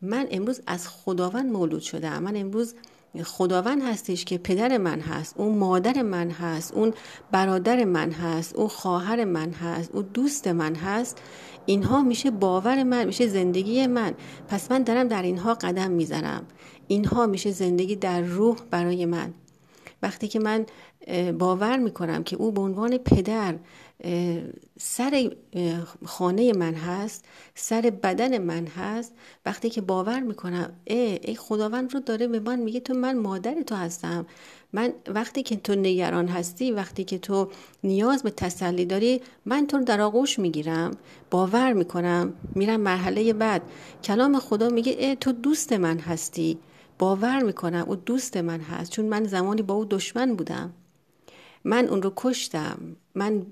من 0.02 0.26
امروز 0.30 0.60
از 0.66 0.88
خداوند 0.88 1.52
مولود 1.52 1.82
شدم. 1.82 2.22
من 2.22 2.36
امروز 2.36 2.74
خداوند 3.22 3.82
هستش 3.82 4.24
که 4.24 4.38
پدر 4.38 4.78
من 4.78 5.00
هست 5.00 5.34
اون 5.38 5.58
مادر 5.58 6.02
من 6.02 6.30
هست 6.30 6.74
اون 6.74 6.94
برادر 7.30 7.84
من 7.84 8.10
هست 8.10 8.56
اون 8.56 8.68
خواهر 8.68 9.24
من 9.24 9.50
هست 9.50 9.90
اون 9.94 10.08
دوست 10.14 10.48
من 10.48 10.74
هست. 10.74 11.18
اینها 11.66 12.02
میشه 12.02 12.30
باور 12.30 12.82
من 12.82 13.04
میشه 13.04 13.26
زندگی 13.26 13.86
من. 13.86 14.14
پس 14.48 14.70
من 14.70 14.82
دارم 14.82 15.08
در 15.08 15.22
اینها 15.22 15.54
قدم 15.54 15.90
می‌زنم. 15.90 16.46
اینها 16.88 17.26
میشه 17.26 17.50
زندگی 17.50 17.96
در 17.96 18.20
روح 18.20 18.56
برای 18.70 19.06
من. 19.06 19.34
وقتی 20.02 20.28
که 20.28 20.38
من 20.38 20.66
باور 21.38 21.76
می‌کنم 21.76 22.24
که 22.24 22.36
او 22.36 22.52
به 22.52 22.60
عنوان 22.60 22.98
پدر 22.98 23.54
سر 24.78 25.30
خانه 26.04 26.52
من 26.52 26.74
هست 26.74 27.24
سر 27.54 27.92
بدن 28.02 28.38
من 28.38 28.66
هست 28.66 29.14
وقتی 29.46 29.70
که 29.70 29.80
باور 29.80 30.20
می‌کنم 30.20 30.72
ای, 30.84 31.18
ای 31.22 31.36
خداوند 31.36 31.94
رو 31.94 32.00
داره 32.00 32.26
به 32.26 32.40
من 32.40 32.58
میگه 32.58 32.80
تو 32.80 32.94
من 32.94 33.18
مادر 33.18 33.62
تو 33.62 33.74
هستم. 33.74 34.26
من 34.74 34.92
وقتی 35.06 35.42
که 35.42 35.56
تو 35.56 35.74
نگران 35.74 36.28
هستی 36.28 36.72
وقتی 36.72 37.04
که 37.04 37.18
تو 37.18 37.48
نیاز 37.84 38.22
به 38.22 38.30
تسلی 38.30 38.84
داری 38.84 39.20
من 39.44 39.66
تو 39.66 39.78
رو 39.78 39.84
در 39.84 40.00
آغوش 40.00 40.38
می‌گیرم 40.38 40.90
باور 41.30 41.72
می‌کنم 41.72 42.32
میرم 42.54 42.80
مرحله 42.80 43.32
بعد. 43.32 43.62
کلام 44.04 44.38
خدا 44.38 44.68
میگه 44.68 44.92
ای 44.92 45.16
تو 45.16 45.32
دوست 45.32 45.72
من 45.72 45.98
هستی. 45.98 46.58
باور 46.98 47.42
می‌کنم 47.42 47.84
او 47.88 47.96
دوست 47.96 48.36
من 48.36 48.60
هست 48.60 48.90
چون 48.90 49.04
من 49.04 49.24
زمانی 49.24 49.62
با 49.62 49.74
او 49.74 49.84
دشمن 49.84 50.34
بودم. 50.34 50.72
من 51.64 51.88
اون 51.88 52.02
رو 52.02 52.12
کشتم. 52.16 52.78
من 53.14 53.46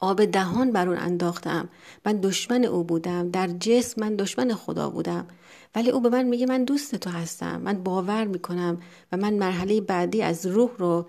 آب 0.00 0.24
دهان 0.24 0.72
بر 0.72 0.88
اون 0.88 0.98
انداختم. 0.98 1.68
من 2.06 2.20
دشمن 2.20 2.64
او 2.64 2.84
بودم. 2.84 3.30
در 3.30 3.46
جسم 3.46 4.00
من 4.00 4.16
دشمن 4.16 4.54
خدا 4.54 4.90
بودم. 4.90 5.26
ولی 5.74 5.90
او 5.90 6.00
به 6.00 6.08
من 6.08 6.22
میگه 6.22 6.46
من 6.46 6.64
دوست 6.64 6.94
تو 6.94 7.10
هستم. 7.10 7.60
من 7.60 7.82
باور 7.82 8.24
می‌کنم 8.24 8.78
و 9.12 9.16
من 9.16 9.34
مرحله 9.34 9.80
بعدی 9.80 10.22
از 10.22 10.46
روح 10.46 10.70
رو 10.78 11.08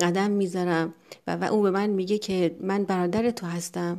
قدم 0.00 0.30
می‌ذارم 0.30 0.94
و, 1.26 1.36
و 1.36 1.44
او 1.44 1.62
به 1.62 1.70
من 1.70 1.90
میگه 1.90 2.18
که 2.18 2.56
من 2.60 2.84
برادر 2.84 3.30
تو 3.30 3.46
هستم. 3.46 3.98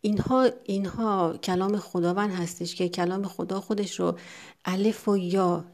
اینها 0.00 0.50
اینها 0.64 1.36
کلام 1.42 1.76
خداوند 1.76 2.30
هستش 2.30 2.74
که 2.74 2.88
کلام 2.88 3.24
خدا 3.24 3.60
خودش 3.60 4.00
رو 4.00 4.18
الف 4.64 5.08
و 5.08 5.16
یا 5.16 5.64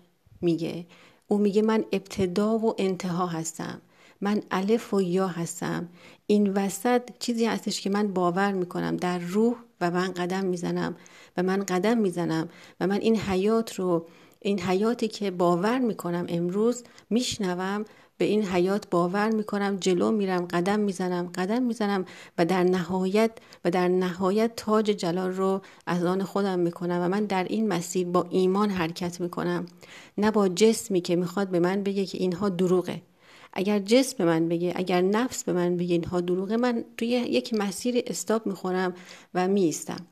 میگه. 0.41 0.87
او 1.29 1.39
میگه 1.39 1.63
من 1.63 1.85
ابتدا 1.93 2.59
و 2.59 2.75
انتها 2.79 3.27
هستم. 3.27 3.81
من 4.21 4.43
الف 4.51 4.95
و 4.95 5.01
یا 5.01 5.27
هستم. 5.27 5.89
این 6.31 6.53
وسط 6.53 7.03
چیزی 7.19 7.47
هستش 7.47 7.81
که 7.81 7.91
من 7.91 8.09
باور 8.09 8.53
می‌کنم. 8.53 8.97
در 8.97 9.19
روح 9.19 9.55
و 9.81 9.91
من 9.91 10.13
قدم 10.13 10.45
می‌زنم 10.45 10.97
و 11.37 11.43
من 11.43 11.65
قدم 11.65 11.99
می‌زنم 11.99 12.49
و 12.81 12.87
من 12.87 13.01
این 13.01 13.17
حیات 13.17 13.75
رو 13.75 14.07
این 14.41 14.61
حیاتی 14.61 15.09
که 15.09 15.31
باور 15.31 15.79
می‌کنم 15.79 16.27
امروز 16.29 16.85
میشنوم 17.11 17.85
به 18.19 18.25
این 18.25 18.45
حیات 18.45 18.91
باور 18.91 19.31
می‌کنم 19.31 19.77
جلو 19.77 20.11
میرم 20.11 20.45
قدم 20.45 20.81
می‌زنم 20.81 21.31
قدم 21.35 21.63
می‌زنم 21.63 22.05
و 22.39 22.45
در 22.45 22.65
نهایت 22.65 23.31
و 23.65 23.71
در 23.71 23.89
نهایت 23.89 24.57
تاج 24.57 24.87
جلال 24.91 25.31
رو 25.31 25.61
از 25.87 26.05
آن 26.05 26.23
خودم 26.25 26.59
می‌کنم 26.59 27.01
و 27.03 27.09
من 27.09 27.25
در 27.25 27.45
این 27.45 27.69
مسیر 27.69 28.07
با 28.07 28.27
ایمان 28.31 28.71
حرکت 28.71 29.21
می‌کنم. 29.21 29.67
نه 30.19 30.31
با 30.31 30.49
جسمی 30.49 31.01
که 31.01 31.17
می‌خواد 31.17 31.49
به 31.49 31.61
من 31.61 31.83
بگه 31.83 32.07
که 32.07 32.19
اینها 32.19 32.49
دروغه. 32.49 33.03
اگر 33.53 33.79
جسم 33.79 34.19
به 34.19 34.25
من 34.25 34.49
بگه 34.49 34.73
اگر 34.77 35.01
نفس 35.01 35.45
به 35.45 35.53
من 35.53 35.77
بگه 35.77 35.95
اینها 35.95 36.21
دروغه 36.21 36.57
من 36.57 36.85
توی 36.97 37.09
یک 37.09 37.55
مسیر 37.55 38.03
استاب 38.07 38.47
می‌خورم 38.47 38.95
و 39.35 39.49
میستم 39.49 40.07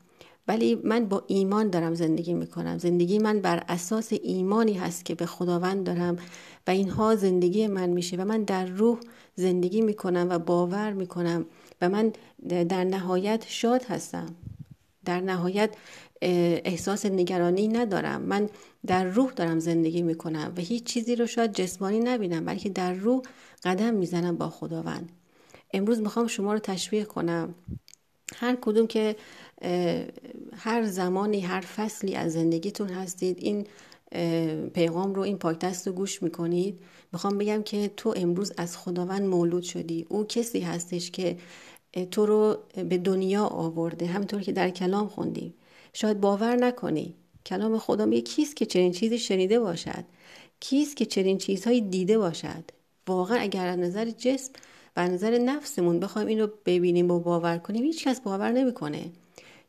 ولی 0.47 0.75
من 0.75 1.05
با 1.05 1.23
ایمان 1.27 1.69
دارم 1.69 1.93
زندگی 1.93 2.33
می‌کنم. 2.33 2.77
زندگی 2.77 3.19
من 3.19 3.39
بر 3.39 3.63
اساس 3.67 4.13
ایمانی 4.23 4.73
هست 4.73 5.05
که 5.05 5.15
به 5.15 5.25
خداوند 5.25 5.85
دارم 5.85 6.17
و 6.67 6.71
اینها 6.71 7.15
زندگی 7.15 7.67
من 7.67 7.89
میشه 7.89 8.17
و 8.17 8.25
من 8.25 8.43
در 8.43 8.65
روح 8.65 8.99
زندگی 9.35 9.81
می‌کنم 9.81 10.27
و 10.29 10.39
باور 10.39 10.93
می‌کنم 10.93 11.45
و 11.81 11.89
من 11.89 12.13
در 12.47 12.83
نهایت 12.83 13.45
شاد 13.47 13.83
هستم. 13.83 14.35
در 15.09 15.21
نهایت 15.21 15.69
احساس 16.21 17.05
نگرانی 17.05 17.67
ندارم. 17.67 18.21
من 18.21 18.49
در 18.87 19.03
روح 19.03 19.31
دارم 19.31 19.59
زندگی 19.59 20.01
می‌کنم 20.01 20.53
و 20.57 20.61
هیچ 20.61 20.83
چیزی 20.83 21.15
رو 21.15 21.27
شاید 21.27 21.53
جسمانی 21.53 21.99
نبینم 21.99 22.45
بلکه 22.45 22.69
در 22.69 22.93
روح 22.93 23.21
قدم 23.63 23.93
می‌زنم 23.93 24.37
با 24.37 24.49
خداوند. 24.49 25.11
امروز 25.73 25.99
می‌خوام 25.99 26.27
شما 26.27 26.53
رو 26.53 26.59
تشویق 26.59 27.07
کنم. 27.07 27.55
هر 28.35 28.57
کدوم 28.61 28.87
که 28.87 29.15
هر 30.53 30.85
زمانی 30.85 31.39
هر 31.39 31.61
فصلی 31.61 32.15
از 32.15 32.33
زندگیتون 32.33 32.89
هستید 32.89 33.37
این 33.39 33.67
پیغام 34.69 35.15
رو 35.15 35.21
این 35.21 35.37
پاکتست 35.37 35.87
رو 35.87 35.93
گوش 35.93 36.23
می‌کنید. 36.23 36.79
می‌خوام 37.13 37.37
بگم 37.37 37.63
که 37.63 37.91
تو 37.97 38.13
امروز 38.17 38.53
از 38.57 38.77
خداوند 38.77 39.21
مولود 39.21 39.63
شدی. 39.63 40.05
او 40.09 40.23
کسی 40.23 40.59
هستش 40.59 41.11
که 41.11 41.37
تو 42.11 42.25
رو 42.25 42.57
به 42.75 42.97
دنیا 42.97 43.45
آورده. 43.45 44.05
همطور 44.05 44.41
که 44.41 44.51
در 44.51 44.69
کلام 44.69 45.07
خوندیم. 45.07 45.53
شاید 45.93 46.21
باور 46.21 46.55
نکنی. 46.55 47.15
کلام 47.45 47.77
خدا 47.77 48.05
میگه 48.05 48.21
کیست 48.21 48.55
که 48.55 48.65
چنین 48.65 48.91
چیزی 48.91 49.19
شنیده 49.19 49.59
باشد؟ 49.59 50.05
کیست 50.59 50.97
که 50.97 51.05
چنین 51.05 51.37
چیزهایی 51.37 51.81
دیده 51.81 52.17
باشد؟ 52.17 52.63
واقعا 53.07 53.37
اگر 53.37 53.67
از 53.67 53.79
نظر 53.79 54.09
جسم 54.09 54.51
و 54.97 55.07
نظر 55.07 55.37
نفسمون 55.37 55.99
بخوایم 55.99 56.27
این 56.27 56.39
رو 56.39 56.49
ببینیم 56.65 57.11
و 57.11 57.19
باور 57.19 57.57
کنیم 57.57 57.83
هیچ 57.83 58.07
کس 58.07 58.21
باور 58.21 58.51
نمی‌کنه. 58.51 59.11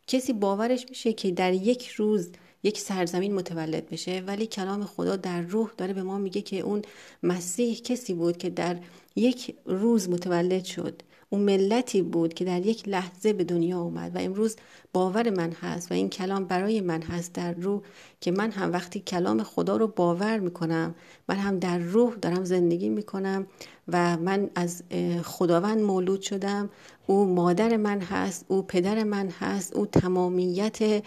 کسی 0.07 0.33
باورش 0.33 0.87
میشه 0.89 1.13
که 1.13 1.31
در 1.31 1.53
یک 1.53 1.89
روز 1.89 2.31
یک 2.63 2.79
سرزمین 2.79 3.35
متولد 3.35 3.89
بشه 3.91 4.23
ولی 4.27 4.47
کلام 4.47 4.85
خدا 4.85 5.17
در 5.17 5.41
روح 5.41 5.71
داره 5.77 5.93
به 5.93 6.03
ما 6.03 6.19
میگه 6.19 6.43
که 6.43 6.61
اون 6.61 6.83
مسیح 7.23 7.81
کسی 7.81 8.15
بود 8.15 8.37
که 8.37 8.51
در 8.51 8.77
یک 9.17 9.57
روز 9.67 10.09
متولد 10.09 10.65
شد. 10.65 11.03
اون 11.33 11.43
ملتی 11.43 12.03
بود 12.03 12.35
که 12.35 12.45
در 12.45 12.66
یک 12.66 12.88
لحظه 12.88 13.33
به 13.33 13.45
دنیا 13.45 13.81
اومد 13.81 14.16
و 14.16 14.19
امروز 14.19 14.57
باور 14.93 15.31
من 15.31 15.53
هست 15.53 15.90
و 15.90 15.95
این 15.95 16.09
کلام 16.09 16.45
برای 16.45 16.81
من 16.81 17.03
هست 17.03 17.33
در 17.33 17.53
روح 17.53 17.83
که 18.21 18.31
من 18.31 18.51
هم 18.51 18.73
وقتی 18.73 19.01
کلام 19.01 19.43
خدا 19.43 19.77
رو 19.77 19.87
باور 19.87 20.38
می‌کنم 20.38 20.95
من 21.29 21.37
هم 21.37 21.59
در 21.59 21.79
روح 21.79 22.14
دارم 22.14 22.45
زندگی 22.45 22.88
می‌کنم 22.88 23.47
و 23.88 24.16
من 24.16 24.51
از 24.55 24.83
خداوند 25.25 25.79
مولود 25.79 26.21
شدم 26.21 26.71
او 27.07 27.25
مادر 27.25 27.77
من 27.77 28.01
هست 28.01 28.45
او 28.49 28.62
پدر 28.62 29.05
من 29.05 29.29
هست 29.29 29.77
او 29.77 29.87
تمامیت 29.87 31.03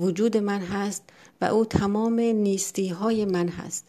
وجود 0.00 0.36
من 0.36 0.60
هست 0.60 1.02
و 1.40 1.44
او 1.44 1.64
تمام 1.64 2.20
نیستی 2.20 2.88
های 2.88 3.24
من 3.24 3.48
هست. 3.48 3.86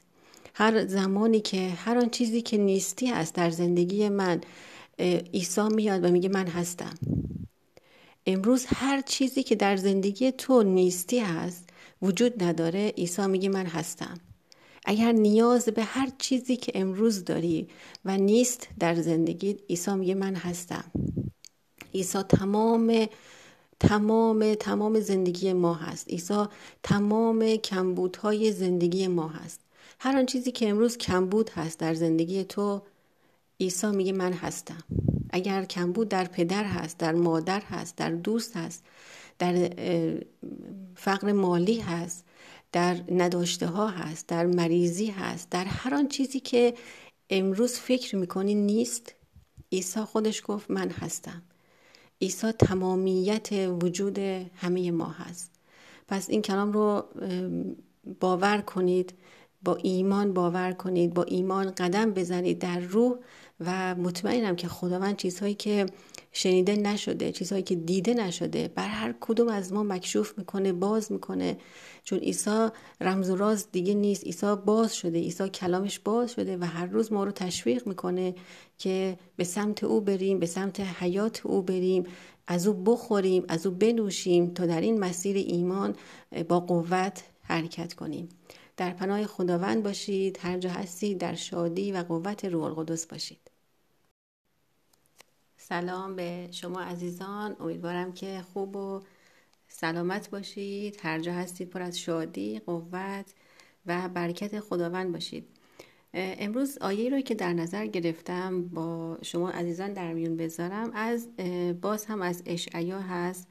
هر 0.54 0.86
زمانی 0.88 1.40
که 1.40 1.70
هر 1.70 1.98
آن 1.98 2.10
چیزی 2.10 2.42
که 2.42 2.58
نیستی 2.58 3.08
هست 3.08 3.36
در 3.36 3.50
زندگی 3.50 4.10
من 4.10 4.42
عیسی 5.34 5.68
میاد 5.76 6.06
و 6.06 6.12
میگه 6.12 6.30
من 6.30 6.48
هستم. 6.48 6.94
امروز 8.26 8.66
هر 8.66 9.02
چیزی 9.02 9.44
که 9.44 9.56
در 9.56 9.76
زندگی 9.76 10.32
تو 10.32 10.64
نیستی 10.64 11.20
هست 11.20 11.70
وجود 12.02 12.44
نداره 12.44 12.94
عیسی 12.98 13.28
میگه 13.28 13.50
من 13.50 13.66
هستم. 13.66 14.18
اگر 14.86 15.12
نیاز 15.12 15.66
به 15.66 15.84
هر 15.84 16.10
چیزی 16.18 16.58
که 16.58 16.72
امروز 16.76 17.26
داری 17.26 17.68
و 18.06 18.18
نیست 18.18 18.68
در 18.80 18.96
زندگی 18.96 19.58
عیسی 19.70 19.92
میگه 19.92 20.16
من 20.16 20.36
هستم. 20.36 20.92
عیسی 21.94 22.22
تمام 22.22 23.08
تمام 23.80 24.54
تمام 24.54 25.00
زندگی 25.00 25.54
ما 25.54 25.74
هست. 25.74 26.08
عیسی 26.10 26.46
تمام 26.84 27.56
کمبودهای 27.56 28.52
زندگی 28.52 29.08
ما 29.08 29.28
هست. 29.28 29.60
هر 30.00 30.18
آن 30.18 30.26
چیزی 30.26 30.52
که 30.52 30.70
امروز 30.70 30.98
کمبود 30.98 31.50
هست 31.50 31.80
در 31.80 31.94
زندگی 31.94 32.44
تو 32.44 32.82
عیسی 33.60 33.88
میگه 33.88 34.12
من 34.12 34.34
هستم. 34.34 34.84
اگر 35.30 35.66
کمبود 35.66 36.10
در 36.10 36.24
پدر 36.26 36.64
هست 36.64 36.98
در 36.98 37.12
مادر 37.12 37.62
هست 37.62 37.96
در 37.96 38.10
دوست 38.10 38.58
هست 38.58 38.86
در 39.40 39.70
فقر 40.96 41.32
مالی 41.32 41.80
هست 41.80 42.26
در 42.72 42.98
نداشته 43.12 43.68
ها 43.68 43.88
هست 43.88 44.28
در 44.28 44.46
مریضی 44.46 45.08
هست 45.08 45.50
در 45.50 45.66
هر 45.66 45.96
آن 45.96 46.08
چیزی 46.08 46.40
که 46.40 46.74
امروز 47.30 47.74
فکر 47.74 48.16
می‌کنی 48.16 48.56
نیست 48.56 49.14
عیسی 49.72 50.00
خودش 50.00 50.44
گفت 50.46 50.72
من 50.72 50.90
هستم. 50.90 51.42
عیسی 52.22 52.52
تمامیت 52.52 53.50
وجود 53.82 54.20
همه 54.56 54.92
ما 54.92 55.10
هست. 55.10 55.52
پس 56.08 56.30
این 56.30 56.42
کلام 56.42 56.72
رو 56.72 57.06
باور 58.20 58.62
کنید 58.62 59.14
با 59.64 59.76
ایمان 59.76 60.34
باور 60.34 60.72
کنید 60.72 61.14
با 61.14 61.24
ایمان 61.24 61.72
قدم 61.72 62.12
بزنید 62.12 62.60
در 62.60 62.80
روح 62.80 63.16
و 63.60 63.96
مطمئنم 63.96 64.56
که 64.56 64.68
خداوند 64.68 65.18
چیزهایی 65.18 65.54
که 65.54 65.86
شنیده 66.32 66.76
نشده 66.76 67.32
چیزهایی 67.32 67.64
که 67.64 67.76
دیده 67.76 68.14
نشده 68.14 68.68
بر 68.68 68.88
هر 68.88 69.16
کدوم 69.20 69.48
از 69.48 69.74
ما 69.74 69.84
مکشوف 69.84 70.38
می‌کنه 70.38 70.74
باز 70.74 71.12
می‌کنه. 71.12 71.58
چون 72.04 72.20
عیسی 72.20 72.68
رمز 73.02 73.30
و 73.30 73.36
راز 73.36 73.72
دیگه 73.72 73.94
نیست. 73.94 74.24
عیسی 74.24 74.56
باز 74.66 74.96
شده. 74.96 75.20
عیسی 75.20 75.50
کلامش 75.50 76.00
باز 76.00 76.32
شده 76.32 76.58
و 76.58 76.64
هر 76.64 76.86
روز 76.86 77.12
ما 77.12 77.24
رو 77.24 77.32
تشویق 77.32 77.88
می‌کنه 77.88 78.36
که 78.78 79.18
به 79.36 79.44
سمت 79.44 79.84
او 79.84 80.02
بریم 80.02 80.40
به 80.40 80.46
سمت 80.46 80.80
حیات 80.80 81.46
او 81.46 81.62
بریم 81.62 82.04
از 82.48 82.68
او 82.68 82.74
بخوریم 82.74 83.46
از 83.48 83.66
او 83.66 83.74
بنوشیم 83.74 84.54
تا 84.54 84.66
در 84.66 84.82
این 84.82 85.00
مسیر 85.00 85.38
ایمان 85.38 85.96
با 86.50 86.60
قوت 86.60 87.24
حرکت 87.42 87.94
کنیم. 87.94 88.30
در 88.78 88.92
پناه 88.92 89.26
خداوند 89.26 89.84
باشید. 89.84 90.40
هر 90.42 90.58
جا 90.58 90.70
هستید 90.70 91.18
در 91.18 91.36
شادی 91.36 91.92
و 91.92 92.04
قوت 92.04 92.46
روح 92.46 92.64
القدس 92.64 93.08
باشید. 93.08 93.47
سلام 95.70 96.16
به 96.16 96.48
شما 96.52 96.82
عزیزان. 96.82 97.56
امیدوارم 97.60 98.14
که 98.14 98.42
خوب 98.54 98.76
و 98.76 99.02
سلامت 99.68 100.30
باشید. 100.30 101.00
هر 101.02 101.20
جا 101.20 101.34
هستید 101.34 101.70
پر 101.70 101.82
از 101.82 102.00
شادی 102.00 102.60
قوت 102.60 103.34
و 103.86 104.10
برکت 104.10 104.60
خداوند 104.60 105.12
باشید. 105.12 105.48
امروز 106.14 106.78
آیه 106.78 107.10
رو 107.10 107.22
که 107.22 107.36
در 107.36 107.54
نظر 107.54 107.86
گرفتم 107.86 108.64
با 108.64 109.18
شما 109.22 109.50
عزیزان 109.50 109.94
در 109.94 110.14
میون 110.14 110.38
بذارم 110.38 110.92
از 110.94 111.30
باز 111.82 112.06
هم 112.06 112.22
از 112.22 112.44
اشعیا 112.46 113.00
هست. 113.00 113.48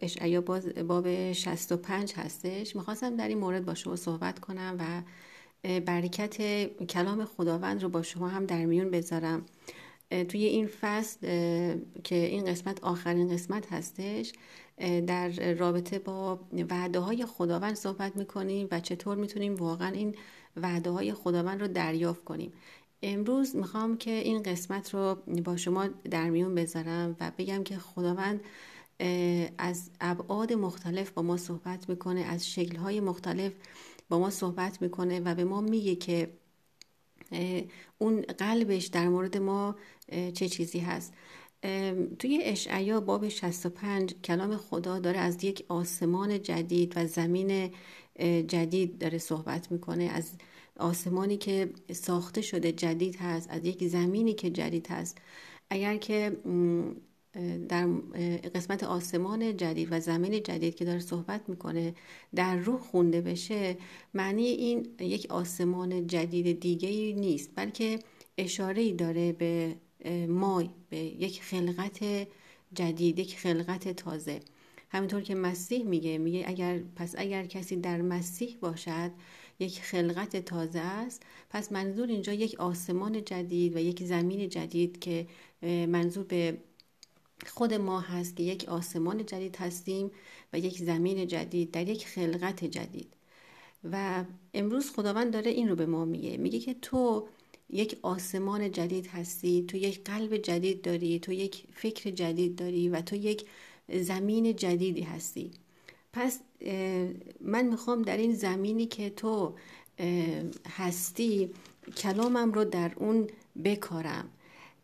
اشعیا 0.00 0.40
باز 0.40 0.68
باب 0.68 1.32
65 1.32 2.12
هستش. 2.12 2.76
می‌خواستم 2.76 3.16
در 3.16 3.28
این 3.28 3.38
مورد 3.38 3.64
با 3.64 3.74
شما 3.74 3.96
صحبت 3.96 4.38
کنم 4.38 4.76
و 4.78 5.02
برکت 5.80 6.66
کلام 6.86 7.24
خداوند 7.24 7.82
رو 7.82 7.88
با 7.88 8.02
شما 8.02 8.28
هم 8.28 8.46
در 8.46 8.64
میون 8.64 8.90
بذارم. 8.90 9.46
توی 10.28 10.44
این 10.44 10.68
فصل 10.80 11.18
که 12.04 12.14
این 12.14 12.44
قسمت 12.44 12.84
آخرین 12.84 13.28
قسمت 13.28 13.72
هستش 13.72 14.32
در 15.06 15.54
رابطه 15.54 15.98
با 15.98 16.40
وعده 16.70 16.98
های 16.98 17.26
خداوند 17.26 17.74
صحبت 17.74 18.16
می‌کنیم 18.16 18.68
و 18.70 18.80
چطور 18.80 19.16
می‌تونیم 19.16 19.54
واقعا 19.54 19.88
این 19.88 20.14
وعده 20.56 20.90
های 20.90 21.12
خداوند 21.14 21.60
رو 21.60 21.68
دریافت 21.68 22.24
کنیم. 22.24 22.52
امروز 23.02 23.56
می‌خوام 23.56 23.96
که 23.96 24.10
این 24.10 24.42
قسمت 24.42 24.94
رو 24.94 25.14
با 25.44 25.56
شما 25.56 25.86
در 25.86 26.30
میون 26.30 26.54
بذارم 26.54 27.16
و 27.20 27.32
بگم 27.38 27.64
که 27.64 27.78
خداوند 27.78 28.40
از 29.58 29.90
ابعاد 30.00 30.52
مختلف 30.52 31.10
با 31.10 31.22
ما 31.22 31.36
صحبت 31.36 31.88
می‌کنه 31.88 32.20
از 32.20 32.50
شکلهای 32.50 33.00
مختلف 33.00 33.52
با 34.08 34.18
ما 34.18 34.30
صحبت 34.30 34.82
می‌کنه 34.82 35.20
و 35.20 35.34
به 35.34 35.44
ما 35.44 35.60
میگه 35.60 35.94
که 35.94 36.30
اون 37.98 38.20
قلبش 38.20 38.86
در 38.86 39.08
مورد 39.08 39.36
ما 39.36 39.76
چه 40.34 40.48
چیزی 40.48 40.78
هست؟ 40.78 41.14
توی 42.18 42.40
اشعیا 42.42 43.00
باب 43.00 43.28
65 43.28 44.14
کلام 44.24 44.56
خدا 44.56 44.98
داره 44.98 45.18
از 45.18 45.44
یک 45.44 45.64
آسمان 45.68 46.42
جدید 46.42 46.92
و 46.96 47.06
زمین 47.06 47.70
جدید 48.48 48.98
داره 48.98 49.18
صحبت 49.18 49.72
می‌کنه. 49.72 50.04
از 50.04 50.30
آسمانی 50.76 51.36
که 51.36 51.70
ساخته 51.92 52.40
شده 52.40 52.72
جدید 52.72 53.16
هست 53.16 53.50
از 53.50 53.64
یک 53.64 53.88
زمینی 53.88 54.34
که 54.34 54.50
جدید 54.50 54.86
هست. 54.86 55.18
اگر 55.70 55.96
که 55.96 56.36
در 57.68 57.86
قسمت 58.54 58.84
آسمان 58.84 59.56
جدید 59.56 59.88
و 59.90 60.00
زمین 60.00 60.42
جدید 60.42 60.74
که 60.74 60.84
داره 60.84 60.98
صحبت 60.98 61.48
می‌کنه 61.48 61.94
در 62.34 62.56
روح 62.56 62.80
خونده 62.80 63.20
بشه 63.20 63.76
معنی 64.14 64.46
این 64.46 64.86
یک 65.00 65.26
آسمان 65.30 66.06
جدید 66.06 66.60
دیگه 66.60 66.88
نیست 67.20 67.50
بلکه 67.54 67.98
اشاره 68.38 68.82
ای 68.82 68.92
داره 68.92 69.32
به 69.32 69.76
ما 70.28 70.64
به 70.90 70.96
یک 70.96 71.42
خلقت 71.42 72.04
جدید 72.74 73.18
یک 73.18 73.38
خلقت 73.38 73.88
تازه. 73.88 74.40
همینطور 74.88 75.20
که 75.20 75.34
مسیح 75.34 75.84
میگه 75.84 76.18
میگه 76.18 76.44
اگر 76.46 76.80
پس 76.96 77.14
اگر 77.18 77.44
کسی 77.44 77.76
در 77.76 78.02
مسیح 78.02 78.56
باشد 78.60 79.10
یک 79.58 79.80
خلقت 79.80 80.36
تازه 80.36 80.80
است 80.80 81.22
پس 81.50 81.72
منظور 81.72 82.08
اینجا 82.08 82.32
یک 82.32 82.60
آسمان 82.60 83.24
جدید 83.24 83.76
و 83.76 83.78
یک 83.78 84.04
زمین 84.04 84.48
جدید 84.48 84.98
که 84.98 85.26
منظور 85.62 86.24
به 86.24 86.58
خود 87.48 87.74
ما 87.74 88.00
هست 88.00 88.36
که 88.36 88.42
یک 88.42 88.68
آسمان 88.68 89.26
جدید 89.26 89.56
هستیم 89.56 90.10
و 90.52 90.58
یک 90.58 90.78
زمین 90.78 91.26
جدید 91.26 91.70
در 91.70 91.88
یک 91.88 92.06
خلقت 92.06 92.64
جدید. 92.64 93.08
و 93.92 94.24
امروز 94.54 94.90
خداوند 94.90 95.32
داره 95.32 95.50
این 95.50 95.68
رو 95.68 95.76
به 95.76 95.86
ما 95.86 96.04
میگه. 96.04 96.36
میگه 96.36 96.58
که 96.58 96.74
تو 96.74 97.28
یک 97.70 97.98
آسمان 98.02 98.70
جدید 98.72 99.06
هستی 99.06 99.64
تو 99.68 99.76
یک 99.76 100.04
قلب 100.04 100.36
جدید 100.36 100.82
داری 100.82 101.18
تو 101.18 101.32
یک 101.32 101.64
فکر 101.72 102.10
جدید 102.10 102.56
داری 102.56 102.88
و 102.88 103.00
تو 103.00 103.16
یک 103.16 103.46
زمین 103.92 104.56
جدیدی 104.56 105.02
هستی. 105.02 105.50
پس 106.12 106.40
من 107.40 107.64
می‌خوام 107.64 108.02
در 108.02 108.16
این 108.16 108.34
زمینی 108.34 108.86
که 108.86 109.10
تو 109.10 109.54
هستی 110.68 111.50
کلامم 111.96 112.52
رو 112.52 112.64
در 112.64 112.92
اون 112.96 113.28
بکارم. 113.64 114.28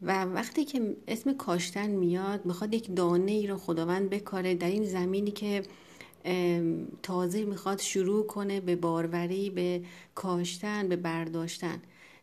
و 0.02 0.24
وقتی 0.24 0.64
که 0.64 0.96
اسم 1.08 1.32
کاشتن 1.32 1.90
میاد 1.90 2.46
می‌خواد 2.46 2.74
یک 2.74 2.96
دانه 2.96 3.32
ای 3.32 3.46
رو 3.46 3.56
خداوند 3.56 4.10
بکاره 4.10 4.54
در 4.54 4.68
این 4.68 4.84
زمینی 4.84 5.30
که 5.30 5.62
تازه 7.02 7.44
می‌خواد 7.44 7.80
شروع 7.80 8.26
کنه 8.26 8.60
به 8.60 8.76
باروری 8.76 9.50
به 9.50 9.82
کاشتن 10.14 10.88
به 10.88 10.96
برداشتن. 10.96 11.82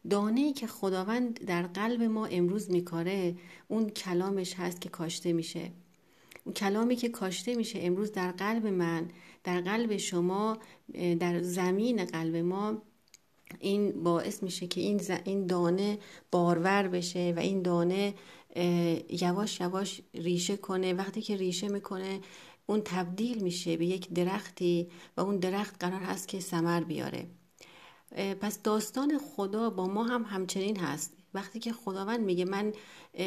دانه 0.09 0.41
ای 0.41 0.53
که 0.53 0.67
خداوند 0.67 1.45
در 1.45 1.61
قلب 1.61 2.03
ما 2.03 2.25
امروز 2.25 2.71
میکاره 2.71 3.35
اون 3.67 3.89
کلامش 3.89 4.53
هست 4.53 4.81
که 4.81 4.89
کاشته 4.89 5.33
میشه. 5.33 5.71
اون 6.43 6.53
کلامی 6.53 6.95
که 6.95 7.09
کاشته 7.09 7.55
میشه 7.55 7.79
امروز 7.81 8.11
در 8.11 8.31
قلب 8.31 8.67
من 8.67 9.07
در 9.43 9.61
قلب 9.61 9.97
شما 9.97 10.57
در 11.19 11.41
زمین 11.41 12.05
قلب 12.05 12.35
ما 12.35 12.81
این 13.59 14.03
باعث 14.03 14.43
میشه 14.43 14.67
که 14.67 14.81
این, 14.81 15.01
این 15.23 15.47
دانه 15.47 15.99
بارور 16.31 16.87
بشه 16.87 17.33
و 17.37 17.39
این 17.39 17.61
دانه 17.61 18.13
یواش 19.09 19.59
یواش 19.59 20.01
ریشه 20.13 20.57
کنه. 20.57 20.93
وقتی 20.93 21.21
که 21.21 21.37
ریشه 21.37 21.67
می‌کنه 21.67 22.19
اون 22.65 22.81
تبدیل 22.85 23.43
میشه 23.43 23.77
به 23.77 23.85
یک 23.85 24.09
درختی 24.09 24.87
و 25.17 25.21
اون 25.21 25.37
درخت 25.37 25.83
قرار 25.83 26.01
هست 26.01 26.27
که 26.27 26.39
سمر 26.39 26.83
بیاره. 26.83 27.27
پس 28.41 28.61
داستان 28.61 29.19
خدا 29.35 29.69
با 29.69 29.87
ما 29.87 30.03
هم 30.03 30.23
همچنین 30.23 30.79
هست. 30.79 31.13
وقتی 31.33 31.59
که 31.59 31.73
خداوند 31.73 32.19
میگه 32.19 32.45
من 32.45 32.73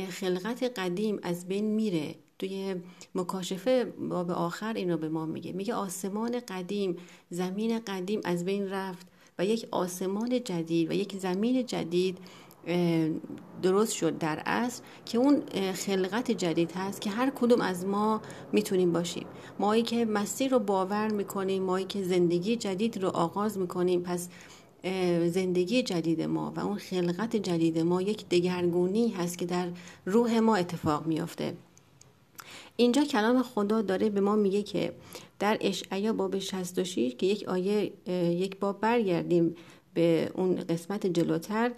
خلقت 0.09 0.63
قدیم 0.63 1.19
از 1.23 1.49
بین 1.49 1.65
میره 1.65 2.15
توی 2.39 2.75
مکاشفه 3.15 3.85
باب 3.85 4.31
آخر 4.31 4.75
این 4.75 4.91
رو 4.91 4.97
به 4.97 5.09
ما 5.09 5.27
میگه. 5.27 5.53
میگه 5.53 5.75
آسمان 5.75 6.41
قدیم 6.49 6.97
زمین 7.31 7.79
قدیم 7.79 8.21
از 8.25 8.45
بین 8.45 8.69
رفت. 8.69 9.07
و 9.41 9.45
یک 9.45 9.67
آسمان 9.71 10.45
جدید 10.45 10.91
و 10.91 10.93
یک 10.93 11.19
زمین 11.19 11.67
جدید 11.67 12.19
درست 13.63 13.93
شد 13.93 14.19
در 14.19 14.43
اصل 14.47 14.83
که 15.05 15.19
اون 15.19 15.43
خلقت 15.73 16.31
جدید 16.31 16.73
هست 16.73 17.01
که 17.01 17.11
هر 17.11 17.31
کدوم 17.31 17.61
از 17.61 17.87
ما 17.87 18.21
می‌تونیم 18.53 18.93
باشیم. 18.93 19.27
مایی 19.59 19.83
که 19.83 20.05
مسیر 20.05 20.51
رو 20.51 20.59
باور 20.59 21.09
می‌کنیم 21.09 21.63
مایی 21.63 21.85
که 21.85 22.03
زندگی 22.03 22.57
جدید 22.57 23.03
رو 23.03 23.09
آغاز 23.09 23.59
می‌کنیم 23.59 24.03
پس 24.03 24.29
زندگی 25.27 25.83
جدید 25.83 26.23
ما 26.23 26.53
و 26.57 26.61
اون 26.61 26.77
خلقت 26.77 27.37
جدید 27.37 27.79
ما 27.79 28.03
یک 28.03 28.29
دگرگونی 28.29 29.09
هست 29.09 29.39
که 29.39 29.47
در 29.47 29.69
روح 30.07 30.39
ما 30.39 30.57
اتفاق 30.57 31.07
میافته. 31.07 31.55
اینجا 32.77 33.05
کلام 33.05 33.43
خدا 33.43 33.83
داره 33.83 34.11
به 34.11 34.21
ما 34.21 34.37
میگه 34.37 34.63
که 34.63 34.93
در 35.41 35.59
اشعیا 35.61 36.13
باب 36.13 36.39
66 36.39 37.15
که 37.15 37.27
یک 37.27 37.49
آیه 37.49 37.93
یک 38.31 38.59
باب 38.59 38.81
برگردیم 38.81 39.55
به 39.95 40.31
اون 40.35 40.55
قسمت 40.55 41.07
جلوتر 41.07 41.73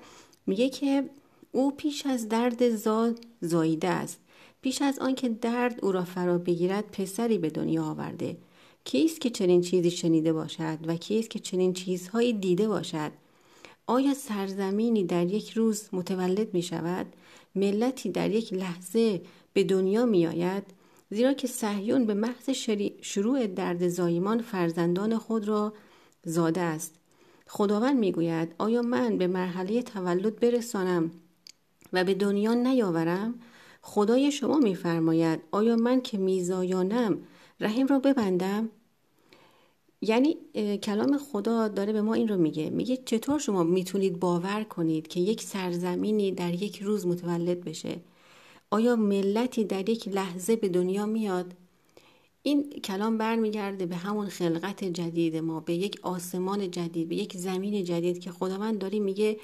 میگه 0.46 0.68
که 0.68 1.10
او 1.52 1.70
پیش 1.70 2.06
از 2.06 2.28
درد 2.28 2.76
زاد 2.76 3.20
زاییده 3.40 3.88
است. 3.88 4.20
پیش 4.62 4.82
از 4.82 4.98
آنکه 4.98 5.28
درد 5.28 5.84
او 5.84 5.92
را 5.92 6.04
فرا 6.04 6.38
بگیرد 6.38 6.90
پسری 6.90 7.38
به 7.38 7.50
دنیا 7.50 7.84
آورده. 7.84 8.36
کیست 8.84 9.20
که 9.20 9.30
چنین 9.30 9.60
چیزی 9.60 9.90
شنیده 9.90 10.32
باشد 10.32 10.78
و 10.86 10.96
کیست 10.96 11.30
که 11.30 11.38
چنین 11.38 11.72
چیزهایی 11.72 12.32
دیده 12.32 12.68
باشد؟ 12.68 13.12
آیا 13.86 14.14
سرزمینی 14.14 15.04
در 15.04 15.26
یک 15.26 15.50
روز 15.50 15.88
متولد 15.92 16.54
می 16.54 16.62
شود 16.62 17.06
ملتی 17.54 18.08
در 18.10 18.30
یک 18.30 18.52
لحظه 18.52 19.22
به 19.52 19.64
دنیا 19.64 20.06
می 20.06 20.26
آید 20.26 20.62
زیرا 21.12 21.32
که 21.32 21.46
صهیون 21.46 22.06
به 22.06 22.14
محض 22.14 22.50
شروع 23.02 23.46
درد 23.46 23.88
زایمان 23.88 24.42
فرزندان 24.42 25.18
خود 25.18 25.48
را 25.48 25.72
زاده 26.24 26.60
است. 26.60 26.94
خداوند 27.46 27.98
می‌گوید 27.98 28.54
آیا 28.58 28.82
من 28.82 29.18
به 29.18 29.26
مرحله 29.26 29.82
تولد 29.82 30.40
برسانم 30.40 31.10
و 31.92 32.04
به 32.04 32.14
دنیا 32.14 32.54
نیاورم؟ 32.54 33.34
خدای 33.82 34.32
شما 34.32 34.58
میفرماید 34.58 35.40
آیا 35.50 35.76
من 35.76 36.00
که 36.00 36.18
میزایانم 36.18 37.18
رحم 37.60 37.86
را 37.86 37.98
ببندم؟ 37.98 38.68
یعنی 40.00 40.36
کلام 40.82 41.18
خدا 41.18 41.68
داره 41.68 41.92
به 41.92 42.02
ما 42.02 42.14
این 42.14 42.28
رو 42.28 42.36
میگه. 42.36 42.70
میگه 42.70 42.96
چطور 42.96 43.38
شما 43.38 43.62
می‌تونید 43.62 44.20
باور 44.20 44.64
کنید 44.64 45.08
که 45.08 45.20
یک 45.20 45.42
سرزمینی 45.42 46.32
در 46.32 46.62
یک 46.62 46.82
روز 46.82 47.06
متولد 47.06 47.64
بشه؟ 47.64 48.00
آیا 48.72 48.96
ملتی 48.96 49.64
در 49.64 49.88
یک 49.88 50.08
لحظه 50.08 50.56
به 50.56 50.68
دنیا 50.68 51.06
میاد؟ 51.06 51.54
این 52.42 52.70
کلام 52.70 53.18
برمیگرده 53.18 53.86
به 53.86 53.96
همون 53.96 54.28
خلقت 54.28 54.84
جدید 54.84 55.36
ما 55.36 55.60
به 55.60 55.74
یک 55.74 56.00
آسمان 56.02 56.70
جدید 56.70 57.08
به 57.08 57.16
یک 57.16 57.36
زمین 57.36 57.84
جدید 57.84 58.18
که 58.18 58.30
خداوند 58.30 58.78
داری 58.78 59.00
میگه 59.00 59.40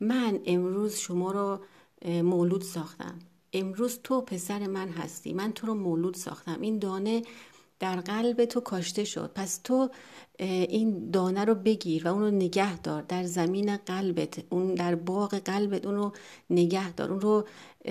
من 0.00 0.40
امروز 0.46 0.96
شما 0.96 1.32
رو 1.32 1.58
مولود 2.22 2.62
ساختم. 2.62 3.18
امروز 3.52 3.98
تو 4.04 4.20
پسر 4.20 4.66
من 4.66 4.88
هستی 4.88 5.32
من 5.32 5.52
تو 5.52 5.66
رو 5.66 5.74
مولود 5.74 6.14
ساختم. 6.14 6.60
این 6.60 6.78
دانه 6.78 7.22
در 7.82 7.96
قلب 7.96 8.44
تو 8.44 8.60
کاشته 8.60 9.04
شد. 9.04 9.30
پس 9.34 9.60
تو 9.64 9.90
این 10.38 11.10
دانه 11.10 11.44
رو 11.44 11.54
بگیر 11.54 12.08
و 12.08 12.12
اون 12.12 12.22
رو 12.22 12.30
نگه 12.30 12.78
دار. 12.78 13.02
در 13.02 13.24
زمین 13.24 13.76
قلبت 13.76 14.44
اون 14.50 14.74
در 14.74 14.94
باغ 14.94 15.34
قلبت 15.34 15.86
اون 15.86 15.94
رو 15.94 16.12
نگه 16.50 16.92
دار. 16.92 17.10
اون 17.12 17.20
رو 17.20 17.44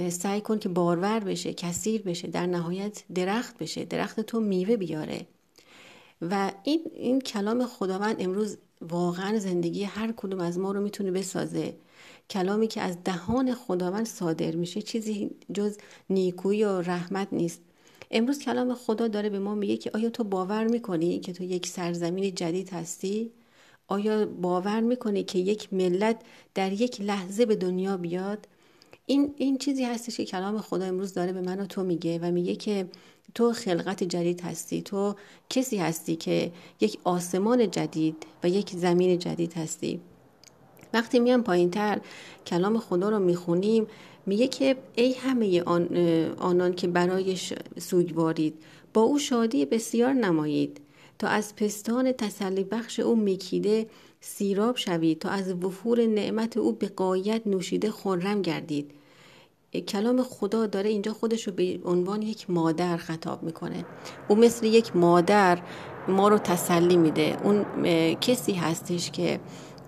سعی 0.10 0.42
کن 0.42 0.60
که 0.60 0.70
بارور 0.70 1.20
بشه 1.20 1.54
کثیر 1.54 2.02
بشه 2.02 2.28
در 2.28 2.46
نهایت 2.46 3.04
درخت 3.16 3.58
بشه 3.58 3.86
درخت 3.86 4.20
تو 4.20 4.40
میوه 4.40 4.78
بیاره. 4.78 5.28
و 6.22 6.52
این, 6.64 6.82
این 6.96 7.22
کلام 7.22 7.66
خداوند 7.66 8.16
امروز 8.20 8.58
واقعا 8.82 9.40
زندگی 9.40 9.84
هر 9.84 10.14
کدوم 10.18 10.40
از 10.40 10.60
ما 10.60 10.72
رو 10.72 10.82
می‌تونه 10.82 11.12
بسازه. 11.12 11.76
کلامی 12.30 12.68
که 12.68 12.82
از 12.82 12.98
دهان 13.04 13.54
خداوند 13.54 14.06
صادر 14.06 14.56
میشه 14.56 14.82
چیزی 14.82 15.32
جز 15.54 15.78
نیکویی 16.10 16.64
و 16.64 16.82
رحمت 16.82 17.28
نیست. 17.32 17.62
امروز 18.12 18.40
کلام 18.40 18.74
خدا 18.74 19.08
داره 19.08 19.30
به 19.30 19.40
ما 19.40 19.56
میگه 19.56 19.78
که 19.78 19.92
آیا 19.94 20.10
تو 20.10 20.24
باور 20.24 20.68
می‌کنی 20.68 21.20
که 21.20 21.34
تو 21.34 21.44
یک 21.44 21.68
سرزمین 21.68 22.36
جدید 22.36 22.70
هستی؟ 22.70 23.32
آیا 23.88 24.26
باور 24.26 24.80
می‌کنی 24.80 25.24
که 25.24 25.40
یک 25.40 25.74
ملت 25.74 26.22
در 26.54 26.72
یک 26.72 27.02
لحظه 27.02 27.46
به 27.46 27.56
دنیا 27.56 27.98
بیاد؟ 27.98 28.48
این, 29.06 29.34
این 29.38 29.58
چیزی 29.58 29.84
هستش 29.84 30.18
که 30.18 30.26
کلام 30.26 30.62
خدا 30.62 30.86
امروز 30.86 31.14
داره 31.14 31.34
به 31.34 31.42
من 31.42 31.60
و 31.60 31.66
تو 31.66 31.84
میگه 31.84 32.20
و 32.20 32.32
میگه 32.32 32.56
که 32.56 32.88
تو 33.36 33.54
خلقت 33.54 34.04
جدید 34.04 34.42
هستی 34.42 34.82
تو 34.82 35.16
کسی 35.50 35.78
هستی 35.78 36.16
که 36.16 36.52
یک 36.82 37.00
آسمان 37.04 37.72
جدید 37.72 38.16
و 38.44 38.50
یک 38.50 38.70
زمین 38.70 39.20
جدید 39.20 39.54
هستی 39.54 40.02
وقتی 40.94 41.20
میام 41.20 41.44
پایین 41.44 41.72
تر 41.72 42.02
کلام 42.48 42.80
خدا 42.80 43.10
رو 43.10 43.20
می‌خونیم 43.20 43.88
میگه 44.26 44.48
که 44.48 44.76
ای 44.96 45.14
همه 45.14 45.64
آن 45.64 45.98
آنان 46.38 46.74
که 46.74 46.88
برایش 46.88 47.54
سوگوارید 47.80 48.54
با 48.94 49.02
او 49.02 49.20
شادی 49.20 49.66
بسیار 49.66 50.14
نمایید. 50.14 50.82
تا 51.20 51.28
از 51.28 51.56
پستان 51.56 52.12
تسلی 52.12 52.64
بخش 52.64 53.00
او 53.00 53.16
میکیده 53.16 53.88
سیراب 54.22 54.78
شوید. 54.78 55.20
تا 55.20 55.30
از 55.30 55.54
وفور 55.64 56.06
نعمت 56.06 56.58
او 56.58 56.72
به 56.72 56.88
قایت 56.88 57.42
نوشیده 57.46 57.92
خرم 57.92 58.42
گردید. 58.42 58.92
کلام 59.88 60.24
خدا 60.24 60.66
داره 60.66 60.90
اینجا 60.90 61.14
خودش 61.14 61.48
رو 61.48 61.54
به 61.54 61.80
عنوان 61.86 62.22
یک 62.22 62.50
مادر 62.50 62.98
خطاب 62.98 63.44
می‌کنه. 63.44 63.86
او 64.28 64.36
مثل 64.36 64.66
یک 64.66 64.96
مادر 64.96 65.62
ما 66.08 66.28
رو 66.28 66.38
تسلی 66.38 66.98
میده. 66.98 67.38
اون 67.44 67.66
کسی 68.16 68.54
هستش 68.54 69.12
که 69.12 69.40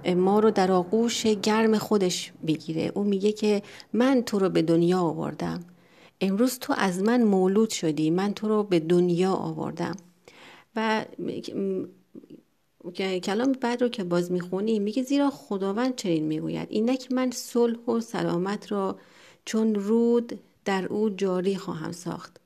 ما 0.08 0.39
رو 0.39 0.52
در 0.52 0.72
آغوش 0.72 1.26
گرم 1.28 1.78
خودش 1.78 2.34
بگیره. 2.48 2.92
او 2.96 3.04
میگه 3.04 3.32
که 3.32 3.62
من 3.94 4.22
تو 4.22 4.39
رو 4.39 4.50
به 4.50 4.62
دنیا 4.62 5.00
آوردم. 5.00 5.60
امروز 6.22 6.60
تو 6.60 6.74
از 6.78 7.04
من 7.04 7.24
مولود 7.24 7.70
شدی. 7.70 8.10
من 8.10 8.34
تو 8.34 8.48
رو 8.48 8.63
به 8.63 8.80
دنیا 8.80 9.34
آوردم. 9.34 9.96
و 10.76 11.06
کلام 13.24 13.52
بعد 13.52 13.82
رو 13.82 13.89
که 13.89 14.04
باز 14.04 14.32
می‌خونی 14.32 14.80
میگه 14.80 15.04
زیرا 15.04 15.30
خداوند 15.30 15.96
چنین 15.96 16.24
می‌گوید. 16.24 16.68
اینک 16.72 17.12
من 17.12 17.32
صلح 17.32 17.80
و 17.89 18.00
سلامت 18.00 18.72
را 18.72 18.98
چون 19.46 19.76
رود 19.76 20.39
در 20.66 20.86
او 20.86 21.10
جاری 21.10 21.56
خواهم 21.56 21.92
ساخت. 21.92 22.39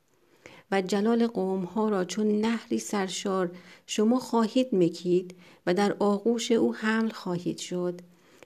و 0.71 0.81
جلال 0.81 1.27
قوم 1.27 1.63
ها 1.63 1.89
را 1.89 2.05
چون 2.05 2.27
نهری 2.27 2.79
سرشار 2.79 3.51
شما 3.87 4.19
خواهید 4.19 4.75
مکید 4.75 5.35
و 5.65 5.73
در 5.73 5.95
آغوش 5.99 6.51
او 6.51 6.75
حمل 6.75 7.09
خواهید 7.09 7.57
شد 7.57 8.01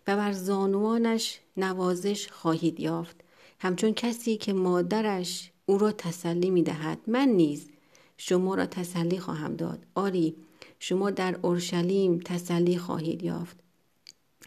و 0.08 0.16
بر 0.16 0.32
زانوانش 0.32 1.40
نوازش 1.58 2.28
خواهید 2.28 2.80
یافت. 2.80 3.16
همچون 3.60 3.94
کسی 3.94 4.38
که 4.38 4.54
مادرش 4.54 5.52
او 5.66 5.78
را 5.78 5.92
تسلی 5.92 6.50
می 6.50 6.64
دهد 6.64 7.00
من 7.08 7.28
نیز 7.28 7.70
شما 8.18 8.56
را 8.56 8.66
تسلی 8.66 9.20
خواهم 9.20 9.56
داد. 9.56 9.86
آری 9.96 10.36
شما 10.80 11.10
در 11.10 11.40
اورشلیم 11.42 12.20
تسلی 12.20 12.78
خواهید 12.78 13.24
یافت. 13.24 13.58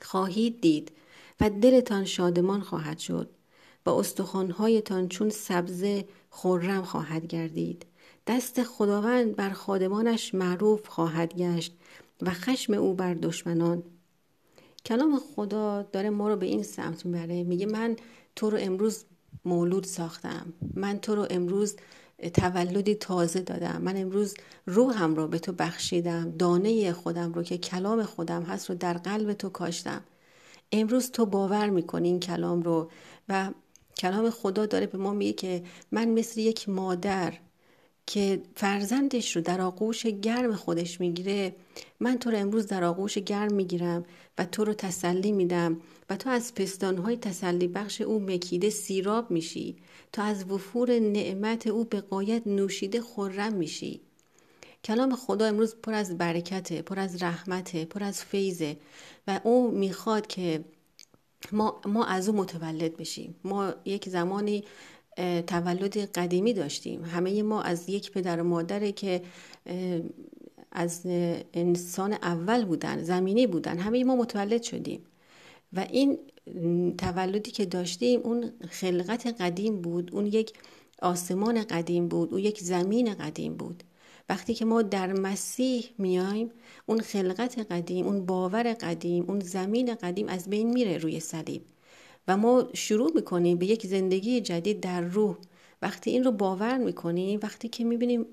خواهید 0.02 0.60
دید 0.60 0.92
و 1.40 1.50
دلتان 1.50 2.04
شادمان 2.04 2.60
خواهد 2.60 2.98
شد. 2.98 3.30
و 3.86 3.90
استخوانهایتان 3.90 5.08
چون 5.08 5.30
سبزه 5.30 6.04
خرم 6.30 6.82
خواهد 6.82 7.26
گردید. 7.26 7.86
دست 8.26 8.62
خداوند 8.62 9.36
بر 9.36 9.50
خادمانش 9.50 10.34
معروف 10.34 10.88
خواهد 10.88 11.34
گشت 11.34 11.74
و 12.22 12.30
خشم 12.30 12.74
او 12.74 12.94
بر 12.94 13.14
دشمنان. 13.14 13.82
کلام 14.86 15.18
خدا 15.18 15.82
داره 15.82 16.10
ما 16.10 16.28
رو 16.28 16.36
به 16.36 16.46
این 16.46 16.62
سمت 16.62 17.06
می‌بره. 17.06 17.42
میگه 17.42 17.66
من 17.66 17.96
تو 18.36 18.50
رو 18.50 18.58
امروز 18.60 19.04
مولود 19.44 19.84
ساختم. 19.84 20.52
من 20.74 20.98
تو 20.98 21.14
رو 21.14 21.26
امروز 21.30 21.76
تولدی 22.34 22.94
تازه 22.94 23.40
دادم. 23.40 23.82
من 23.82 23.96
امروز 23.96 24.34
روحم 24.66 25.14
رو 25.14 25.28
به 25.28 25.38
تو 25.38 25.52
بخشیدم. 25.52 26.30
دانه 26.30 26.92
خودم 26.92 27.32
رو 27.32 27.42
که 27.42 27.58
کلام 27.58 28.02
خودم 28.02 28.42
هست 28.42 28.70
رو 28.70 28.76
در 28.76 28.94
قلب 28.94 29.32
تو 29.32 29.48
کاشتم. 29.48 30.04
امروز 30.72 31.10
تو 31.10 31.26
باور 31.26 31.70
می‌کنی 31.70 32.08
این 32.08 32.20
کلام 32.20 32.62
رو 32.62 32.90
و 33.28 33.50
کلام 33.98 34.30
خدا 34.30 34.66
داره 34.66 34.86
به 34.86 34.98
ما 34.98 35.12
میگه 35.12 35.32
که 35.32 35.62
من 35.92 36.08
مثل 36.08 36.40
یک 36.40 36.68
مادر 36.68 37.34
که 38.06 38.42
فرزندش 38.56 39.36
رو 39.36 39.42
در 39.42 39.60
آغوش 39.60 40.06
گرم 40.06 40.54
خودش 40.54 41.00
می‌گیره 41.00 41.56
من 42.00 42.18
تو 42.18 42.30
رو 42.30 42.38
امروز 42.38 42.66
در 42.66 42.84
آغوش 42.84 43.18
گرم 43.18 43.52
می‌گیرم 43.52 44.04
و 44.38 44.44
تو 44.44 44.64
رو 44.64 44.74
تسلی 44.74 45.32
میدم 45.32 45.80
و 46.10 46.16
تو 46.16 46.30
از 46.30 46.54
پستانهای 46.54 47.16
تسلی 47.16 47.68
بخش 47.68 48.00
او 48.00 48.20
مکیده 48.20 48.70
سیراب 48.70 49.30
میشی. 49.30 49.76
تو 50.12 50.22
از 50.22 50.50
وفور 50.50 50.98
نعمت 50.98 51.66
او 51.66 51.84
به 51.84 52.00
قایت 52.00 52.46
نوشیده 52.46 53.00
خورم 53.00 53.52
میشی. 53.52 54.00
کلام 54.84 55.16
خدا 55.16 55.46
امروز 55.46 55.76
پر 55.82 55.94
از 55.94 56.18
برکته 56.18 56.82
پر 56.82 56.98
از 56.98 57.22
رحمته 57.22 57.84
پر 57.84 58.02
از 58.02 58.24
فیضه 58.24 58.76
و 59.26 59.40
او 59.44 59.70
می‌خواد 59.70 60.26
که 60.26 60.64
ما, 61.52 61.80
ما 61.86 62.04
از 62.04 62.28
او 62.28 62.36
متولد 62.36 62.96
بشیم. 62.96 63.34
ما 63.44 63.74
یک 63.84 64.08
زمانی 64.08 64.64
تولد 65.46 65.96
قدیمی 65.96 66.52
داشتیم. 66.52 67.04
همه 67.04 67.42
ما 67.42 67.62
از 67.62 67.88
یک 67.88 68.10
پدر 68.10 68.40
و 68.40 68.44
مادره 68.44 68.92
که 68.92 69.22
از 70.72 71.02
انسان 71.54 72.12
اول 72.12 72.64
بودن 72.64 73.02
زمینی 73.02 73.46
بودن 73.46 73.78
همه 73.78 74.04
ما 74.04 74.16
متولد 74.16 74.62
شدیم. 74.62 75.00
و 75.72 75.86
این 75.90 76.18
تولدی 76.98 77.50
که 77.50 77.66
داشتیم 77.66 78.20
اون 78.20 78.50
خلقت 78.68 79.40
قدیم 79.40 79.82
بود. 79.82 80.14
اون 80.14 80.26
یک 80.26 80.52
آسمان 81.02 81.64
قدیم 81.64 82.08
بود. 82.08 82.32
اون 82.32 82.42
یک 82.42 82.60
زمین 82.60 83.14
قدیم 83.14 83.54
بود. 83.56 83.82
وقتی 84.28 84.54
که 84.54 84.64
ما 84.64 84.82
در 84.82 85.12
مسیح 85.12 85.84
میایم 85.98 86.50
اون 86.86 87.00
خلقت 87.00 87.58
قدیم 87.72 88.06
اون 88.06 88.26
باور 88.26 88.72
قدیم 88.72 89.24
اون 89.28 89.40
زمین 89.40 89.94
قدیم 89.94 90.28
از 90.28 90.50
بین 90.50 90.72
میره 90.72 90.98
روی 90.98 91.20
صلیب. 91.20 91.62
و 92.28 92.36
ما 92.36 92.68
شروع 92.74 93.12
می‌کنیم 93.14 93.58
به 93.58 93.66
یک 93.66 93.86
زندگی 93.86 94.40
جدید 94.40 94.80
در 94.80 95.00
روح. 95.00 95.36
وقتی 95.82 96.10
این 96.10 96.24
رو 96.24 96.32
باور 96.32 96.78
می‌کنیم 96.78 97.40
وقتی 97.42 97.68
که 97.68 97.84
می‌بینیم 97.84 98.26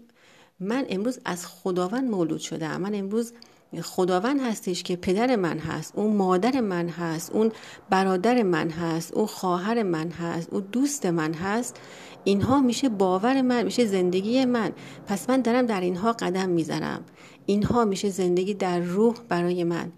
من 0.59 0.85
امروز 0.89 1.19
از 1.25 1.47
خداوند 1.47 2.09
مولود 2.09 2.39
شدم. 2.39 2.81
من 2.81 2.95
امروز 2.95 3.33
خداوند 3.81 4.41
هستش 4.41 4.83
که 4.83 4.95
پدر 4.95 5.35
من 5.35 5.59
هست 5.59 5.93
اون 5.95 6.15
مادر 6.15 6.61
من 6.61 6.89
هست 6.89 7.31
اون 7.31 7.51
برادر 7.89 8.43
من 8.43 8.69
هست 8.69 9.13
اون 9.13 9.25
خواهر 9.25 9.83
من 9.83 10.09
هست 10.09 10.53
اون 10.53 10.61
دوست 10.71 11.05
من 11.05 11.33
هست. 11.33 11.79
اینها 12.23 12.61
میشه 12.61 12.89
باور 12.89 13.41
من 13.41 13.63
میشه 13.63 13.85
زندگی 13.85 14.45
من. 14.45 14.71
پس 15.07 15.29
من 15.29 15.41
دارم 15.41 15.65
در 15.65 15.81
اینها 15.81 16.11
قدم 16.11 16.49
می‌زنم. 16.49 17.03
اینها 17.45 17.85
میشه 17.85 18.09
زندگی 18.09 18.53
در 18.53 18.79
روح 18.79 19.15
برای 19.29 19.63
من. 19.63 19.91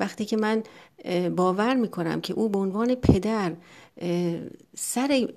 وقتی 0.00 0.24
که 0.24 0.36
من 0.36 0.62
باور 1.36 1.74
می‌کنم 1.74 2.20
که 2.20 2.34
او 2.34 2.48
به 2.48 2.58
عنوان 2.58 2.94
پدر 2.94 3.52
سر 4.76 5.28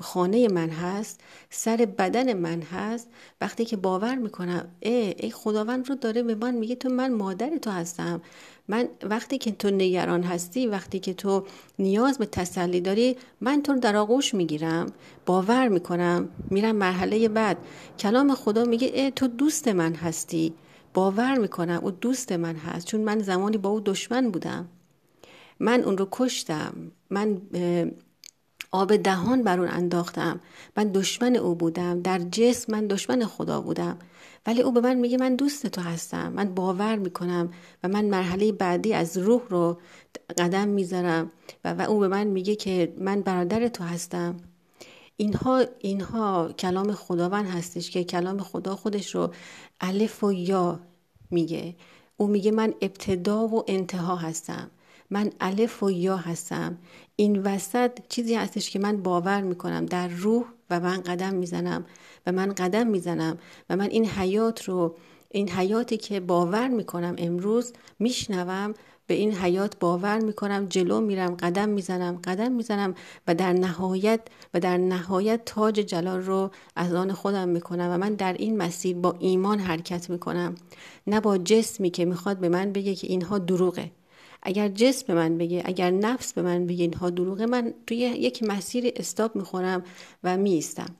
خانه 0.00 0.48
من 0.48 0.70
هست 0.70 1.20
سر 1.50 1.76
بدن 1.98 2.32
من 2.32 2.62
هست 2.62 3.08
وقتی 3.40 3.64
که 3.64 3.76
باور 3.76 4.14
می‌کنم 4.14 4.68
ای, 4.80 5.14
ای 5.18 5.30
خداوند 5.30 5.88
رو 5.88 5.94
داره 5.94 6.22
به 6.22 6.34
من 6.34 6.54
میگه 6.54 6.74
تو 6.74 6.88
من 6.88 7.14
مادر 7.14 7.56
تو 7.56 7.70
هستم. 7.70 8.22
من 8.68 8.88
وقتی 9.02 9.38
که 9.38 9.52
تو 9.52 9.70
نگران 9.70 10.22
هستی 10.22 10.66
وقتی 10.66 10.98
که 10.98 11.14
تو 11.14 11.46
نیاز 11.78 12.18
به 12.18 12.26
تسلی 12.26 12.80
داری 12.80 13.16
من 13.40 13.62
تو 13.62 13.72
رو 13.72 13.78
در 13.78 13.96
آغوش 13.96 14.34
می‌گیرم 14.34 14.86
باور 15.26 15.68
می‌کنم 15.68 16.28
میرم 16.50 16.76
مرحله 16.76 17.28
بعد. 17.28 17.56
کلام 17.98 18.34
خدا 18.34 18.64
میگه 18.64 18.90
ای 18.94 19.10
تو 19.10 19.26
دوست 19.28 19.68
من 19.68 19.94
هستی. 19.94 20.54
باور 20.94 21.38
می‌کنم 21.38 21.80
او 21.82 21.90
دوست 21.90 22.32
من 22.32 22.56
هست 22.56 22.86
چون 22.86 23.00
من 23.00 23.18
زمانی 23.18 23.56
با 23.56 23.70
او 23.70 23.80
دشمن 23.80 24.30
بودم. 24.30 24.68
من 25.60 25.80
اون 25.80 25.98
رو 25.98 26.08
کشتم. 26.10 26.74
من 27.10 27.40
آب 28.70 28.96
دهان 28.96 29.42
بر 29.42 29.60
اون 29.60 29.68
انداختم. 29.68 30.40
من 30.76 30.92
دشمن 30.92 31.36
او 31.36 31.54
بودم. 31.54 32.02
در 32.02 32.18
جسم 32.18 32.72
من 32.72 32.86
دشمن 32.86 33.24
خدا 33.24 33.60
بودم. 33.60 33.98
ولی 34.46 34.62
او 34.62 34.72
به 34.72 34.80
من 34.80 34.94
میگه 34.94 35.16
من 35.16 35.36
دوست 35.36 35.66
تو 35.66 35.80
هستم. 35.80 36.32
من 36.32 36.54
باور 36.54 36.96
می‌کنم 36.96 37.50
و 37.82 37.88
من 37.88 38.04
مرحله 38.04 38.52
بعدی 38.52 38.94
از 38.94 39.18
روح 39.18 39.42
رو 39.48 39.80
قدم 40.38 40.68
می‌ذارم 40.68 41.30
و, 41.64 41.74
و 41.74 41.80
او 41.80 41.98
به 41.98 42.08
من 42.08 42.26
میگه 42.26 42.56
که 42.56 42.94
من 42.98 43.20
برادر 43.20 43.68
تو 43.68 43.84
هستم. 43.84 44.36
اینها 45.16 45.64
اینها 45.78 46.52
کلام 46.58 46.92
خداوند 46.92 47.46
هستش 47.46 47.90
که 47.90 48.04
کلام 48.04 48.38
خدا 48.38 48.76
خودش 48.76 49.14
رو 49.14 49.32
الف 49.80 50.24
و 50.24 50.32
یا 50.32 50.80
میگه. 51.30 51.76
او 52.16 52.26
میگه 52.26 52.50
من 52.50 52.74
ابتدا 52.82 53.46
و 53.46 53.64
انتها 53.68 54.16
هستم. 54.16 54.70
من 55.10 55.30
الف 55.40 55.82
و 55.82 55.90
یا 55.90 56.16
هستم. 56.16 56.78
این 57.16 57.42
وسط 57.42 57.98
چیزی 58.08 58.34
هستش 58.34 58.70
که 58.70 58.78
من 58.78 59.02
باور 59.02 59.40
می‌کنم. 59.40 59.86
در 59.86 60.08
روح 60.08 60.44
و 60.70 60.80
من 60.80 61.00
قدم 61.00 61.34
می‌زنم 61.34 61.84
و 62.26 62.32
من 62.32 62.52
قدم 62.52 62.86
می‌زنم 62.86 63.38
و 63.70 63.76
من 63.76 63.90
این 63.90 64.06
حیات 64.06 64.64
رو 64.64 64.96
این 65.30 65.50
حیاتی 65.50 65.96
که 65.96 66.20
باور 66.20 66.68
می‌کنم 66.68 67.14
امروز 67.18 67.72
میشنوم 67.98 68.74
به 69.06 69.14
این 69.14 69.34
حیات 69.34 69.78
باور 69.78 70.18
می‌کنم 70.18 70.66
جلو 70.66 71.00
میرم 71.00 71.34
قدم 71.34 71.68
می‌زنم 71.68 72.16
قدم 72.24 72.52
می‌زنم 72.52 72.94
و 73.26 73.34
در 73.34 73.52
نهایت 73.52 74.20
و 74.54 74.60
در 74.60 74.76
نهایت 74.76 75.44
تاج 75.44 75.74
جلال 75.74 76.20
رو 76.20 76.50
از 76.76 76.94
آن 76.94 77.12
خودم 77.12 77.48
می‌کنم 77.48 77.90
و 77.90 77.98
من 77.98 78.14
در 78.14 78.32
این 78.32 78.56
مسیر 78.56 78.96
با 78.96 79.16
ایمان 79.18 79.58
حرکت 79.58 80.10
می‌کنم. 80.10 80.54
نه 81.06 81.20
با 81.20 81.38
جسمی 81.38 81.90
که 81.90 82.04
می‌خواد 82.04 82.38
به 82.38 82.48
من 82.48 82.72
بگه 82.72 82.94
که 82.94 83.06
اینها 83.06 83.38
دروغه. 83.38 83.90
اگر 84.42 84.68
جسم 84.68 85.06
به 85.06 85.14
من 85.14 85.38
بگه 85.38 85.62
اگر 85.64 85.90
نفس 85.90 86.32
به 86.32 86.42
من 86.42 86.66
بگه 86.66 86.82
اینها 86.82 87.10
دروغه 87.10 87.46
من 87.46 87.74
توی 87.86 87.98
یک 87.98 88.42
مسیر 88.42 88.92
استاب 88.96 89.36
می‌خورم 89.36 89.84
و 90.24 90.36
میستم 90.36 90.94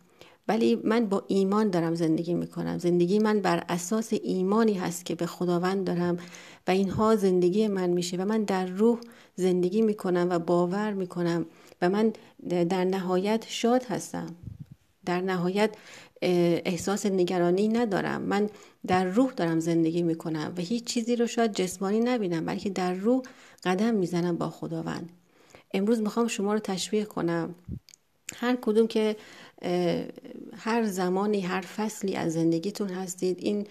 ولی 0.48 0.80
من 0.84 1.06
با 1.06 1.24
ایمان 1.26 1.70
دارم 1.70 1.94
زندگی 1.94 2.34
می‌کنم. 2.34 2.78
زندگی 2.78 3.18
من 3.18 3.40
بر 3.40 3.64
اساس 3.68 4.12
ایمانی 4.12 4.74
هست 4.74 5.04
که 5.04 5.14
به 5.14 5.26
خداوند 5.26 5.86
دارم 5.86 6.16
و 6.66 6.70
اینها 6.70 7.16
زندگی 7.16 7.68
من 7.68 7.90
میشه 7.90 8.16
و 8.16 8.24
من 8.24 8.42
در 8.42 8.66
روح 8.66 8.98
زندگی 9.36 9.82
می‌کنم 9.82 10.26
و 10.30 10.38
باور 10.38 10.92
می‌کنم 10.92 11.46
و 11.82 11.88
من 11.88 12.12
در 12.48 12.84
نهایت 12.84 13.44
شاد 13.48 13.84
هستم. 13.84 14.26
در 15.04 15.20
نهایت 15.20 15.70
احساس 16.22 17.06
نگرانی 17.06 17.68
ندارم. 17.68 18.22
من 18.22 18.50
در 18.86 19.04
روح 19.04 19.32
دارم 19.32 19.60
زندگی 19.60 20.02
می‌کنم 20.02 20.54
و 20.56 20.60
هیچ 20.60 20.84
چیزی 20.84 21.16
رو 21.16 21.26
شاید 21.26 21.52
جسمانی 21.52 22.00
نبینم 22.00 22.46
بلکه 22.46 22.70
در 22.70 22.94
روح 22.94 23.22
قدم 23.64 23.94
می‌زنم 23.94 24.36
با 24.36 24.50
خداوند. 24.50 25.12
امروز 25.74 26.00
می‌خوام 26.00 26.28
شما 26.28 26.52
رو 26.52 26.58
تشویق 26.58 27.08
کنم. 27.08 27.54
هر 28.36 28.58
کدوم 28.60 28.86
که 28.86 29.16
هر 30.56 30.84
زمانی 30.84 31.40
هر 31.40 31.60
فصلی 31.60 32.14
از 32.14 32.32
زندگیتون 32.32 32.88
هستید 32.88 33.38
این 33.40 33.66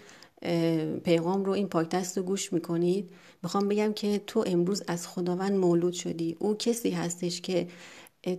پیغام 0.98 1.44
رو 1.44 1.52
این 1.52 1.68
پاکتست 1.68 2.18
رو 2.18 2.24
گوش 2.24 2.52
می‌کنید. 2.52 3.10
می‌خوام 3.42 3.68
بگم 3.68 3.92
که 3.92 4.20
تو 4.26 4.44
امروز 4.46 4.82
از 4.86 5.08
خداوند 5.08 5.52
مولود 5.52 5.92
شدی. 5.92 6.36
او 6.38 6.54
کسی 6.54 6.90
هستش 6.90 7.40
که 7.40 7.68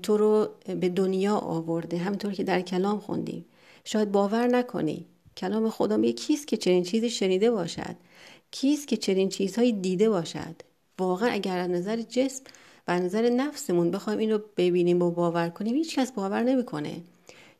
تو 0.04 0.18
رو 0.18 0.50
به 0.80 0.90
دنیا 0.90 1.36
آورده 1.36 1.98
همطور 1.98 2.34
که 2.34 2.44
در 2.44 2.62
کلام 2.62 3.00
خوندیم. 3.00 3.46
شاید 3.92 4.12
باور 4.12 4.48
نکنی. 4.48 5.06
کلام 5.38 5.70
خدا 5.70 5.98
میگه 5.98 6.14
کیست 6.14 6.48
که 6.48 6.58
چنین 6.58 6.84
چیزی 6.84 7.10
شنیده 7.10 7.52
باشد. 7.52 7.96
کیست 8.52 8.88
که 8.88 8.98
چنین 8.98 9.30
چیزهایی 9.30 9.74
دیده 9.74 10.10
باشد. 10.10 10.56
واقعا 11.00 11.30
اگر 11.30 11.58
از 11.58 11.70
نظر 11.70 12.02
جسم 12.02 12.44
و 12.88 12.92
از 12.92 13.02
نظر 13.02 13.30
نفسمون 13.30 13.92
بخوایم 13.92 14.20
این 14.20 14.32
رو 14.32 14.42
ببینیم 14.58 15.02
و 15.02 15.12
باور 15.12 15.50
کنیم 15.50 15.76
هیچ 15.76 16.00
کس 16.00 16.12
باور 16.12 16.44
نمی‌کنه. 16.44 17.02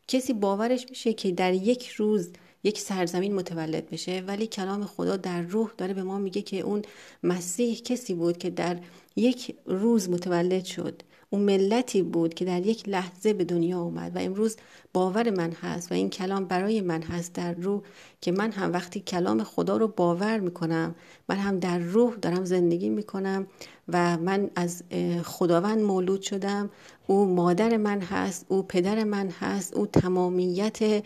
کسی 0.08 0.34
باورش 0.34 0.86
میشه 0.90 1.14
که 1.14 1.32
در 1.32 1.54
یک 1.54 1.88
روز 1.88 2.30
یک 2.64 2.80
سرزمین 2.80 3.36
متولد 3.36 3.90
بشه 3.90 4.24
ولی 4.28 4.48
کلام 4.48 4.86
خدا 4.86 5.18
در 5.18 5.42
روح 5.42 5.72
داره 5.78 5.94
به 5.94 6.04
ما 6.04 6.20
میگه 6.20 6.42
که 6.42 6.60
اون 6.60 6.82
مسیح 7.24 7.82
کسی 7.82 8.14
بود 8.14 8.38
که 8.38 8.50
در 8.50 8.78
یک 9.16 9.56
روز 9.66 10.10
متولد 10.10 10.66
شد. 10.66 11.02
اون 11.30 11.42
ملتی 11.42 12.02
بود 12.02 12.34
که 12.34 12.46
در 12.46 12.66
یک 12.66 12.90
لحظه 12.90 13.34
به 13.34 13.44
دنیا 13.44 13.82
اومد 13.82 14.16
و 14.16 14.20
امروز 14.20 14.58
باور 14.94 15.30
من 15.30 15.52
هست 15.52 15.92
و 15.92 15.96
این 15.96 16.10
کلام 16.10 16.46
برای 16.46 16.82
من 16.82 17.02
هست 17.02 17.34
در 17.34 17.54
روح 17.54 17.82
که 18.22 18.32
من 18.32 18.52
هم 18.52 18.74
وقتی 18.74 19.00
کلام 19.00 19.44
خدا 19.44 19.78
رو 19.78 19.88
باور 19.88 20.40
می‌کنم 20.40 20.96
من 21.30 21.36
هم 21.36 21.60
در 21.60 21.80
روح 21.80 22.16
دارم 22.16 22.46
زندگی 22.46 22.90
می‌کنم 22.90 23.48
و 23.88 24.18
من 24.18 24.50
از 24.56 24.84
خداوند 25.24 25.82
مولود 25.82 26.22
شدم 26.22 26.70
او 27.08 27.26
مادر 27.26 27.78
من 27.78 28.02
هست 28.02 28.46
او 28.48 28.64
پدر 28.64 29.04
من 29.04 29.30
هست 29.30 29.74
او 29.74 29.88
تمامیت 29.88 31.04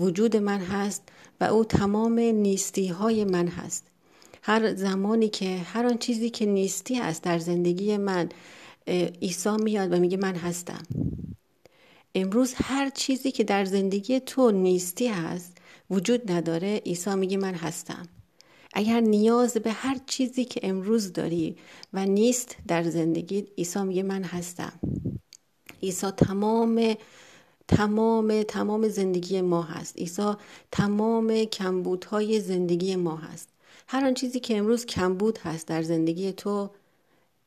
وجود 0.00 0.36
من 0.36 0.60
هست 0.60 1.02
و 1.40 1.44
او 1.44 1.64
تمام 1.64 2.18
نیستی 2.18 2.86
های 2.88 3.24
من 3.24 3.48
هست. 3.48 3.86
هر 4.42 4.74
زمانی 4.74 5.28
که 5.28 5.56
هر 5.56 5.86
آن 5.86 5.98
چیزی 5.98 6.30
که 6.30 6.46
نیستی 6.46 6.94
هست 6.94 7.22
در 7.22 7.38
زندگی 7.38 7.96
من 7.96 8.28
عیسی 9.22 9.56
میاد 9.62 9.92
و 9.92 9.96
میگه 9.96 10.16
من 10.16 10.34
هستم. 10.34 10.82
امروز 12.14 12.54
هر 12.56 12.90
چیزی 12.90 13.30
که 13.30 13.44
در 13.44 13.64
زندگی 13.64 14.20
تو 14.20 14.50
نیستی 14.50 15.06
هست 15.06 15.58
وجود 15.90 16.32
نداره 16.32 16.76
عیسی 16.76 17.14
میگه 17.14 17.36
من 17.36 17.54
هستم. 17.54 18.08
اگر 18.72 19.00
نیاز 19.00 19.54
به 19.54 19.72
هر 19.72 19.96
چیزی 20.06 20.44
که 20.44 20.60
امروز 20.62 21.12
داری 21.12 21.56
و 21.92 22.06
نیست 22.06 22.56
در 22.68 22.82
زندگی 22.82 23.46
عیسی 23.58 23.82
میگه 23.82 24.02
من 24.02 24.22
هستم. 24.24 24.72
عیسی 25.82 26.10
تمام 26.10 26.94
تمام 27.68 28.42
تمام 28.42 28.88
زندگی 28.88 29.40
ما 29.40 29.62
هست. 29.62 29.98
عیسی 29.98 30.32
تمام 30.72 31.44
کمبودهای 31.44 32.40
زندگی 32.40 32.96
ما 32.96 33.16
هست. 33.16 33.48
هر 33.88 34.06
آن 34.06 34.14
چیزی 34.14 34.40
که 34.40 34.56
امروز 34.56 34.86
کمبود 34.86 35.38
هست 35.38 35.66
در 35.66 35.82
زندگی 35.82 36.32
تو 36.32 36.70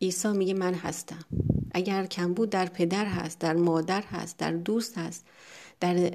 عیسی 0.02 0.28
میگه 0.28 0.54
من 0.54 0.74
هستم. 0.74 1.26
اگر 1.72 2.06
کمبود 2.06 2.50
در 2.50 2.66
پدر 2.66 3.06
هست 3.06 3.40
در 3.40 3.54
مادر 3.54 4.02
هست 4.02 4.38
در 4.38 4.52
دوست 4.52 4.98
هست 4.98 5.26
در 5.80 6.12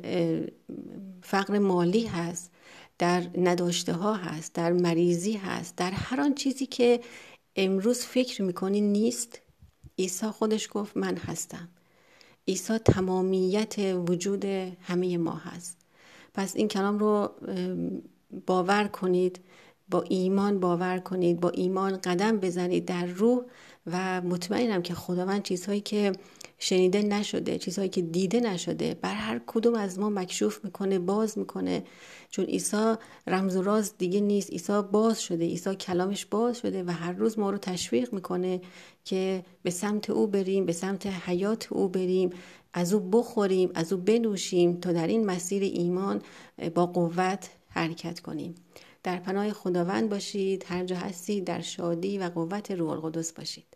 فقر 1.23 1.59
مالی 1.59 2.07
هست 2.07 2.51
در 2.99 3.23
نداشته 3.39 3.93
ها 3.93 4.15
هست 4.15 4.55
در 4.55 4.73
مریضی 4.73 5.33
هست 5.33 5.77
در 5.77 5.91
هر 5.91 6.21
آن 6.21 6.35
چیزی 6.35 6.67
که 6.67 7.01
امروز 7.57 7.99
فکر 7.99 8.43
می‌کنی 8.43 8.81
نیست 8.81 9.41
عیسی 9.99 10.27
خودش 10.27 10.69
گفت 10.73 10.97
من 10.97 11.17
هستم. 11.17 11.69
عیسی 12.49 12.79
تمامیت 12.79 13.75
وجود 13.79 14.45
همه 14.81 15.17
ما 15.17 15.35
هست. 15.35 15.77
پس 16.35 16.57
این 16.57 16.69
کلام 16.69 16.99
رو 16.99 17.31
باور 18.47 18.89
کنید 18.89 19.41
با 19.89 20.03
ایمان 20.03 20.61
باور 20.61 20.99
کنید 20.99 21.41
با 21.41 21.51
ایمان 21.51 21.97
قدم 21.97 22.39
بزنید 22.39 22.85
در 22.85 23.07
روح 23.07 23.43
و 23.87 24.21
مطمئنم 24.21 24.83
که 24.83 24.95
خداوند 24.95 25.43
چیزهایی 25.43 25.81
که 25.81 26.13
شنیده 26.59 27.03
نشده 27.03 27.59
چیزهایی 27.59 27.91
که 27.91 28.03
دیده 28.03 28.41
نشده 28.41 28.95
بر 28.95 29.15
هر 29.15 29.41
کدوم 29.47 29.75
از 29.75 29.99
ما 29.99 30.11
مکشوف 30.11 30.65
می‌کنه 30.65 30.99
باز 30.99 31.39
می‌کنه. 31.39 31.85
چون 32.31 32.45
عیسی 32.45 32.95
رمز 33.27 33.57
و 33.57 33.63
راز 33.63 33.99
دیگه 33.99 34.21
نیست. 34.21 34.51
عیسی 34.51 34.83
باز 34.93 35.23
شده 35.23 35.45
عیسی 35.45 35.75
کلامش 35.75 36.27
باز 36.27 36.59
شده 36.59 36.85
و 36.85 36.91
هر 36.91 37.13
روز 37.13 37.39
ما 37.39 37.51
رو 37.51 37.59
تشویق 37.59 38.13
می‌کنه 38.15 38.61
که 39.05 39.45
به 39.63 39.71
سمت 39.71 40.11
او 40.11 40.27
بریم 40.27 40.67
به 40.67 40.73
سمت 40.73 41.07
حیات 41.07 41.73
او 41.73 41.89
بریم 41.89 42.31
از 42.73 42.95
او 42.95 43.01
بخوریم 43.01 43.71
از 43.75 43.93
او 43.93 44.01
بنوشیم 44.01 44.81
تا 44.81 44.93
در 44.93 45.07
این 45.07 45.27
مسیر 45.27 45.63
ایمان 45.63 46.23
با 46.75 46.87
قوت 46.87 47.51
حرکت 47.69 48.21
کنیم. 48.21 48.55
در 49.03 49.17
پناه 49.17 49.53
خداوند 49.53 50.11
باشید. 50.11 50.65
هر 50.69 50.85
جا 50.85 50.97
هستید 50.97 51.45
در 51.45 51.61
شادی 51.61 52.19
و 52.19 52.25
قوت 52.25 52.71
روح 52.71 52.91
القدس 52.91 53.33
باشید. 53.33 53.72